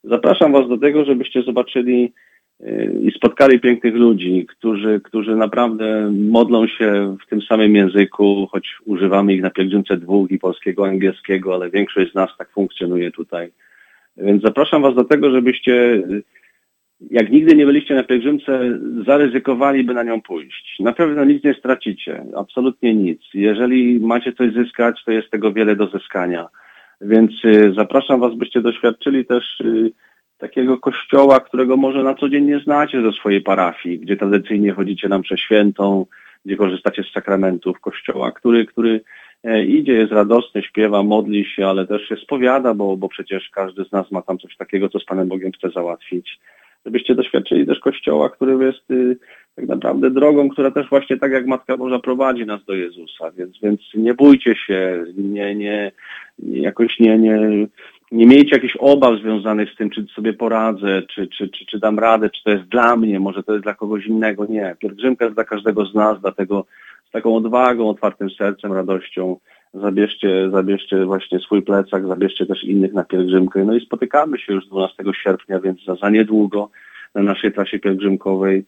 Zapraszam 0.04 0.52
Was 0.52 0.69
do 0.69 0.78
tego, 0.78 1.06
żebyście 1.06 1.43
zobaczyli 1.43 2.13
e, 2.60 2.86
i 2.86 3.12
spotkali 3.12 3.60
pięknych 3.60 3.95
ludzi, 3.95 4.45
którzy, 4.50 5.02
którzy 5.04 5.36
naprawdę 5.36 6.12
modlą 6.12 6.67
się 6.67 7.17
w 7.26 7.30
tym 7.30 7.41
samym 7.41 7.76
języku, 7.76 8.47
choć 8.52 8.76
używamy 8.86 9.34
ich 9.34 9.41
na 9.41 9.50
pielgrzymce 9.50 9.97
dwóch 9.97 10.32
i 10.32 10.39
polskiego, 10.39 10.86
angielskiego, 10.86 11.54
ale 11.54 11.69
większość 11.69 12.12
z 12.12 12.15
nas 12.15 12.30
tak 12.38 12.50
funkcjonuje 12.50 13.12
tutaj. 13.12 13.52
Więc 14.17 14.41
zapraszam 14.41 14.82
Was 14.82 14.95
do 14.95 15.04
tego, 15.04 15.32
żebyście 15.32 16.04
jak 17.01 17.31
nigdy 17.31 17.55
nie 17.55 17.65
byliście 17.65 17.95
na 17.95 18.03
pielgrzymce, 18.03 18.79
zaryzykowaliby 19.05 19.93
na 19.93 20.03
nią 20.03 20.21
pójść. 20.21 20.75
Na 20.79 20.93
pewno 20.93 21.25
nic 21.25 21.43
nie 21.43 21.53
stracicie, 21.53 22.25
absolutnie 22.36 22.95
nic. 22.95 23.21
Jeżeli 23.33 23.99
macie 23.99 24.33
coś 24.33 24.53
zyskać, 24.53 25.03
to 25.05 25.12
jest 25.12 25.31
tego 25.31 25.53
wiele 25.53 25.75
do 25.75 25.88
zyskania. 25.88 26.47
Więc 27.01 27.31
y, 27.45 27.73
zapraszam 27.73 28.19
Was, 28.19 28.36
byście 28.36 28.62
doświadczyli 28.62 29.25
też 29.25 29.60
y, 29.60 29.91
takiego 30.38 30.77
kościoła, 30.77 31.39
którego 31.39 31.77
może 31.77 32.03
na 32.03 32.15
co 32.15 32.29
dzień 32.29 32.45
nie 32.45 32.60
znacie 32.60 33.01
ze 33.01 33.12
swojej 33.12 33.41
parafii, 33.41 33.99
gdzie 33.99 34.17
tradycyjnie 34.17 34.73
chodzicie 34.73 35.10
nam 35.10 35.21
przez 35.21 35.39
świętą, 35.39 36.05
gdzie 36.45 36.57
korzystacie 36.57 37.03
z 37.03 37.12
sakramentów 37.12 37.79
kościoła, 37.79 38.31
który, 38.31 38.65
który 38.65 39.01
e, 39.43 39.65
idzie, 39.65 39.93
jest 39.93 40.12
radosny, 40.12 40.63
śpiewa, 40.63 41.03
modli 41.03 41.45
się, 41.45 41.67
ale 41.67 41.88
też 41.88 42.07
się 42.07 42.15
spowiada, 42.15 42.73
bo, 42.73 42.97
bo 42.97 43.10
przecież 43.10 43.49
każdy 43.49 43.86
z 43.86 43.91
nas 43.91 44.12
ma 44.12 44.21
tam 44.21 44.38
coś 44.38 44.57
takiego, 44.57 44.89
co 44.89 44.99
z 44.99 45.05
Panem 45.05 45.27
Bogiem 45.27 45.51
chce 45.51 45.69
załatwić 45.69 46.39
żebyście 46.88 47.15
doświadczyli 47.15 47.65
też 47.65 47.80
Kościoła, 47.80 48.30
który 48.30 48.65
jest 48.65 48.91
y, 48.91 49.17
tak 49.56 49.67
naprawdę 49.67 50.12
drogą, 50.12 50.50
która 50.50 50.71
też 50.71 50.89
właśnie 50.89 51.17
tak 51.17 51.32
jak 51.32 51.47
Matka 51.47 51.78
Boża 51.78 52.00
prowadzi 52.00 52.45
nas 52.45 52.65
do 52.65 52.76
Jezusa, 52.76 53.32
więc, 53.38 53.60
więc 53.63 53.82
nie 53.93 54.13
bójcie 54.13 54.56
się, 54.56 55.06
nie, 55.17 55.56
nie, 55.56 55.91
jakoś 56.39 57.00
nie, 57.00 57.17
nie 57.17 57.67
nie 58.12 58.26
miejcie 58.26 58.56
jakichś 58.56 58.76
obaw 58.80 59.19
związanych 59.19 59.73
z 59.73 59.76
tym, 59.76 59.89
czy 59.89 60.06
sobie 60.15 60.34
poradzę, 60.34 61.02
czy, 61.02 61.28
czy, 61.28 61.50
czy, 61.50 61.65
czy 61.65 61.80
dam 61.80 62.00
radę, 62.00 62.30
czy 62.30 62.43
to 62.43 62.52
jest 62.52 62.63
dla 62.63 62.95
mnie, 62.95 63.19
może 63.19 63.43
to 63.43 63.54
jest 63.54 63.65
dla 63.65 63.73
kogoś 63.73 64.06
innego. 64.06 64.45
Nie. 64.45 64.76
Pielgrzymka 64.80 65.26
jest 65.26 65.38
dla 65.38 65.43
każdego 65.43 65.86
z 65.86 65.93
nas, 65.95 66.21
dlatego 66.21 66.65
z 67.10 67.12
taką 67.12 67.36
odwagą, 67.36 67.89
otwartym 67.89 68.30
sercem, 68.30 68.73
radością 68.73 69.38
zabierzcie, 69.73 70.49
zabierzcie 70.51 71.06
właśnie 71.06 71.39
swój 71.39 71.62
plecak, 71.62 72.08
zabierzcie 72.08 72.45
też 72.45 72.63
innych 72.63 72.93
na 72.93 73.03
pielgrzymkę. 73.03 73.65
No 73.65 73.75
i 73.75 73.86
spotykamy 73.86 74.39
się 74.39 74.53
już 74.53 74.67
12 74.67 75.03
sierpnia, 75.23 75.60
więc 75.60 75.84
za, 75.86 75.95
za 75.95 76.10
niedługo 76.10 76.69
na 77.15 77.21
naszej 77.21 77.53
trasie 77.53 77.80
pielgrzymkowej 77.80 78.65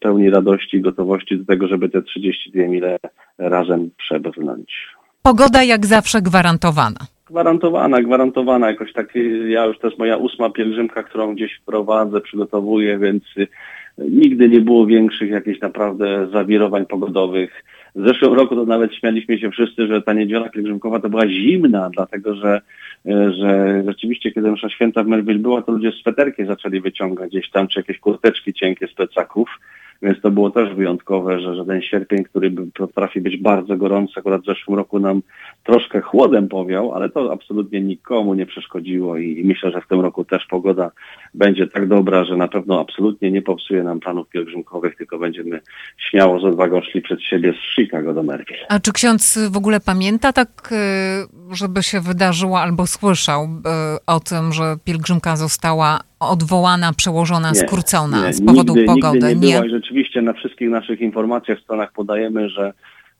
pełni 0.00 0.30
radości 0.30 0.76
i 0.76 0.80
gotowości 0.80 1.38
do 1.38 1.44
tego, 1.44 1.68
żeby 1.68 1.88
te 1.88 2.02
32 2.02 2.62
mile 2.68 2.98
razem 3.38 3.90
przebrnąć. 3.96 4.86
Pogoda 5.22 5.62
jak 5.62 5.86
zawsze 5.86 6.22
gwarantowana. 6.22 7.00
Gwarantowana, 7.26 8.02
gwarantowana. 8.02 8.70
Jakoś 8.70 8.92
tak, 8.92 9.14
ja 9.48 9.64
już 9.64 9.78
to 9.78 9.86
jest 9.86 9.98
moja 9.98 10.16
ósma 10.16 10.50
pielgrzymka, 10.50 11.02
którą 11.02 11.34
gdzieś 11.34 11.60
prowadzę, 11.66 12.20
przygotowuję, 12.20 12.98
więc 12.98 13.22
nigdy 13.98 14.48
nie 14.48 14.60
było 14.60 14.86
większych 14.86 15.30
jakichś 15.30 15.60
naprawdę 15.60 16.28
zawirowań 16.32 16.86
pogodowych. 16.86 17.64
W 17.94 18.06
zeszłym 18.06 18.32
roku 18.32 18.56
to 18.56 18.64
nawet 18.64 18.94
śmialiśmy 18.94 19.38
się 19.38 19.50
wszyscy, 19.50 19.86
że 19.86 20.02
ta 20.02 20.12
niedziela 20.12 20.48
pielgrzymkowa 20.48 21.00
to 21.00 21.08
była 21.08 21.28
zimna, 21.28 21.90
dlatego 21.90 22.34
że, 22.34 22.60
że 23.04 23.82
rzeczywiście 23.86 24.32
kiedy 24.32 24.52
msza 24.52 24.68
święta 24.68 25.02
w 25.02 25.06
Melville 25.06 25.38
była, 25.38 25.62
to 25.62 25.72
ludzie 25.72 25.92
sweterki 25.92 26.44
zaczęli 26.44 26.80
wyciągać 26.80 27.30
gdzieś 27.30 27.50
tam, 27.50 27.68
czy 27.68 27.80
jakieś 27.80 27.98
kurteczki 27.98 28.52
cienkie 28.52 28.86
z 28.86 28.94
plecaków. 28.94 29.48
Więc 30.02 30.20
to 30.20 30.30
było 30.30 30.50
też 30.50 30.74
wyjątkowe, 30.74 31.40
że, 31.40 31.54
że 31.54 31.64
ten 31.64 31.82
sierpień, 31.82 32.24
który 32.24 32.50
potrafi 32.74 33.20
być 33.20 33.36
bardzo 33.36 33.76
gorący, 33.76 34.12
akurat 34.16 34.42
w 34.42 34.46
zeszłym 34.46 34.76
roku 34.76 34.98
nam 34.98 35.22
troszkę 35.64 36.00
chłodem 36.00 36.48
powiał, 36.48 36.94
ale 36.94 37.08
to 37.08 37.32
absolutnie 37.32 37.80
nikomu 37.80 38.34
nie 38.34 38.46
przeszkodziło 38.46 39.16
i, 39.16 39.40
i 39.40 39.44
myślę, 39.44 39.70
że 39.70 39.80
w 39.80 39.86
tym 39.86 40.00
roku 40.00 40.24
też 40.24 40.46
pogoda 40.46 40.90
będzie 41.34 41.66
tak 41.66 41.88
dobra, 41.88 42.24
że 42.24 42.36
na 42.36 42.48
pewno 42.48 42.80
absolutnie 42.80 43.30
nie 43.30 43.42
popsuje 43.42 43.82
nam 43.82 44.00
planów 44.00 44.28
pielgrzymkowych, 44.28 44.96
tylko 44.96 45.18
będziemy 45.18 45.60
śmiało 45.96 46.40
z 46.40 46.44
odwagą 46.44 46.82
szli 46.82 47.02
przed 47.02 47.22
siebie 47.22 47.52
z 47.52 47.74
Chicago 47.74 48.14
do 48.14 48.22
Merville. 48.22 48.66
A 48.68 48.80
czy 48.80 48.92
ksiądz 48.92 49.38
w 49.50 49.56
ogóle 49.56 49.80
pamięta 49.80 50.32
tak, 50.32 50.72
y, 50.72 51.56
żeby 51.56 51.82
się 51.82 52.00
wydarzyło 52.00 52.60
albo 52.60 52.86
słyszał 52.86 53.44
y, 53.44 53.48
o 54.06 54.20
tym, 54.20 54.52
że 54.52 54.76
pielgrzymka 54.84 55.36
została 55.36 56.09
odwołana, 56.20 56.92
przełożona, 56.92 57.50
nie, 57.50 57.54
skrócona 57.54 58.26
nie, 58.26 58.32
z 58.32 58.46
powodu 58.46 58.74
nigdy, 58.74 58.86
pogody? 58.86 59.28
Nigdy 59.28 59.46
nie, 59.46 59.60
nie? 59.60 59.66
I 59.66 59.70
rzeczywiście 59.70 60.22
na 60.22 60.32
wszystkich 60.32 60.70
naszych 60.70 61.00
informacjach 61.00 61.58
w 61.58 61.62
stronach 61.62 61.92
podajemy, 61.92 62.48
że 62.48 62.72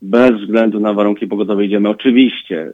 bez 0.02 0.40
względu 0.40 0.80
na 0.80 0.92
warunki 0.92 1.26
pogodowe 1.26 1.64
idziemy. 1.64 1.88
Oczywiście, 1.88 2.66
y, 2.66 2.72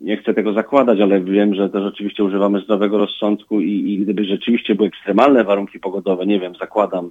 nie 0.00 0.16
chcę 0.16 0.34
tego 0.34 0.52
zakładać, 0.52 1.00
ale 1.00 1.20
wiem, 1.20 1.54
że 1.54 1.70
też 1.70 1.82
oczywiście 1.82 2.24
używamy 2.24 2.60
zdrowego 2.60 2.98
rozsądku 2.98 3.60
i, 3.60 3.92
i 3.92 3.98
gdyby 3.98 4.24
rzeczywiście 4.24 4.74
były 4.74 4.88
ekstremalne 4.88 5.44
warunki 5.44 5.80
pogodowe, 5.80 6.26
nie 6.26 6.40
wiem, 6.40 6.54
zakładam, 6.60 7.10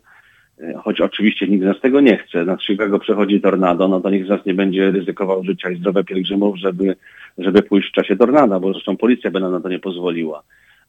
y, 0.60 0.74
choć 0.84 1.02
oczywiście 1.02 1.48
nikt 1.48 1.64
z 1.64 1.68
nas 1.68 1.82
tego 1.82 2.02
nie 2.02 2.18
chce, 2.18 2.46
nad 2.46 2.64
Chicago 2.64 3.00
przechodzi 3.00 3.42
tornado, 3.42 3.88
no 3.88 4.02
to 4.02 4.10
nikt 4.10 4.26
z 4.26 4.30
nas 4.30 4.46
nie 4.46 4.54
będzie 4.54 4.92
ryzykował 4.92 5.44
życia 5.44 5.70
i 5.70 5.78
zdrowia 5.78 6.04
pielgrzymów, 6.04 6.58
żeby, 6.58 6.96
żeby 7.38 7.64
pójść 7.64 7.90
w 7.90 7.94
czasie 7.94 8.16
tornada, 8.16 8.60
bo 8.60 8.74
zresztą 8.74 8.98
policja 8.98 9.32
by 9.32 9.40
nam 9.40 9.52
na 9.52 9.60
to 9.60 9.70
nie 9.70 9.80
pozwoliła 9.80 10.44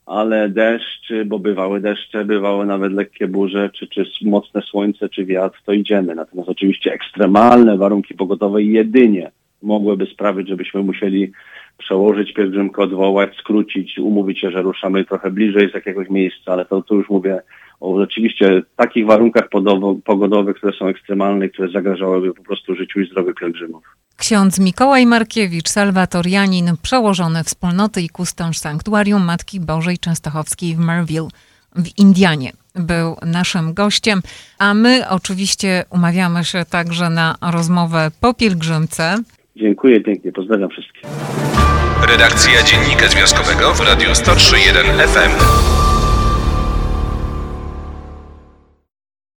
ale 0.06 0.48
deszcz, 0.48 1.12
bo 1.26 1.38
bywały 1.38 1.80
deszcze, 1.80 2.24
bywały 2.24 2.66
nawet 2.66 2.92
lekkie 2.92 3.28
burze, 3.28 3.70
czy, 3.70 3.86
czy 3.86 4.04
mocne 4.22 4.62
słońce, 4.62 5.08
czy 5.08 5.24
wiatr, 5.24 5.62
to 5.66 5.72
idziemy. 5.72 6.14
Natomiast 6.14 6.48
oczywiście 6.48 6.92
ekstremalne 6.92 7.78
warunki 7.78 8.14
pogodowe 8.14 8.62
jedynie 8.62 9.30
mogłyby 9.62 10.06
sprawić, 10.06 10.48
żebyśmy 10.48 10.82
musieli 10.82 11.32
przełożyć 11.78 12.32
pielgrzymkę, 12.32 12.82
odwołać, 12.82 13.36
skrócić, 13.36 13.98
umówić 13.98 14.40
się, 14.40 14.50
że 14.50 14.62
ruszamy 14.62 15.04
trochę 15.04 15.30
bliżej 15.30 15.70
z 15.70 15.74
jakiegoś 15.74 16.10
miejsca, 16.10 16.52
ale 16.52 16.64
to 16.64 16.82
tu 16.82 16.94
już 16.94 17.08
mówię 17.08 17.40
o 17.80 18.00
rzeczywiście 18.00 18.62
takich 18.76 19.06
warunkach 19.06 19.48
pogodowych, 20.04 20.56
które 20.56 20.72
są 20.72 20.87
ekstremalne, 20.87 21.48
które 21.48 21.68
zagrażałyby 21.68 22.34
po 22.34 22.42
prostu 22.42 22.74
życiu 22.74 23.00
i 23.00 23.06
zdrowiu 23.06 23.34
pielgrzymów. 23.34 23.84
Ksiądz 24.16 24.60
Mikołaj 24.60 25.06
Markiewicz, 25.06 25.68
salwatorianin, 25.68 26.70
przełożony 26.82 27.44
wspólnoty 27.44 28.02
i 28.02 28.08
kustosz 28.08 28.58
Sanktuarium 28.58 29.24
Matki 29.24 29.60
Bożej 29.60 29.98
Częstochowskiej 29.98 30.74
w 30.74 30.78
Merville 30.78 31.28
w 31.76 31.98
Indianie 31.98 32.52
był 32.74 33.16
naszym 33.22 33.74
gościem, 33.74 34.20
a 34.58 34.74
my 34.74 35.08
oczywiście 35.08 35.84
umawiamy 35.90 36.44
się 36.44 36.64
także 36.70 37.10
na 37.10 37.37
rozmowę 37.52 38.10
po 38.20 38.34
pielgrzymce. 38.34 39.16
Dziękuję 39.56 40.00
pięknie, 40.00 40.32
pozdrawiam 40.32 40.70
wszystkich. 40.70 41.02
Redakcja 42.10 42.62
Dziennika 42.62 43.08
Związkowego 43.08 43.74
w 43.74 43.80
Radiu 43.80 44.08
103.1 44.08 45.06
FM. 45.06 45.32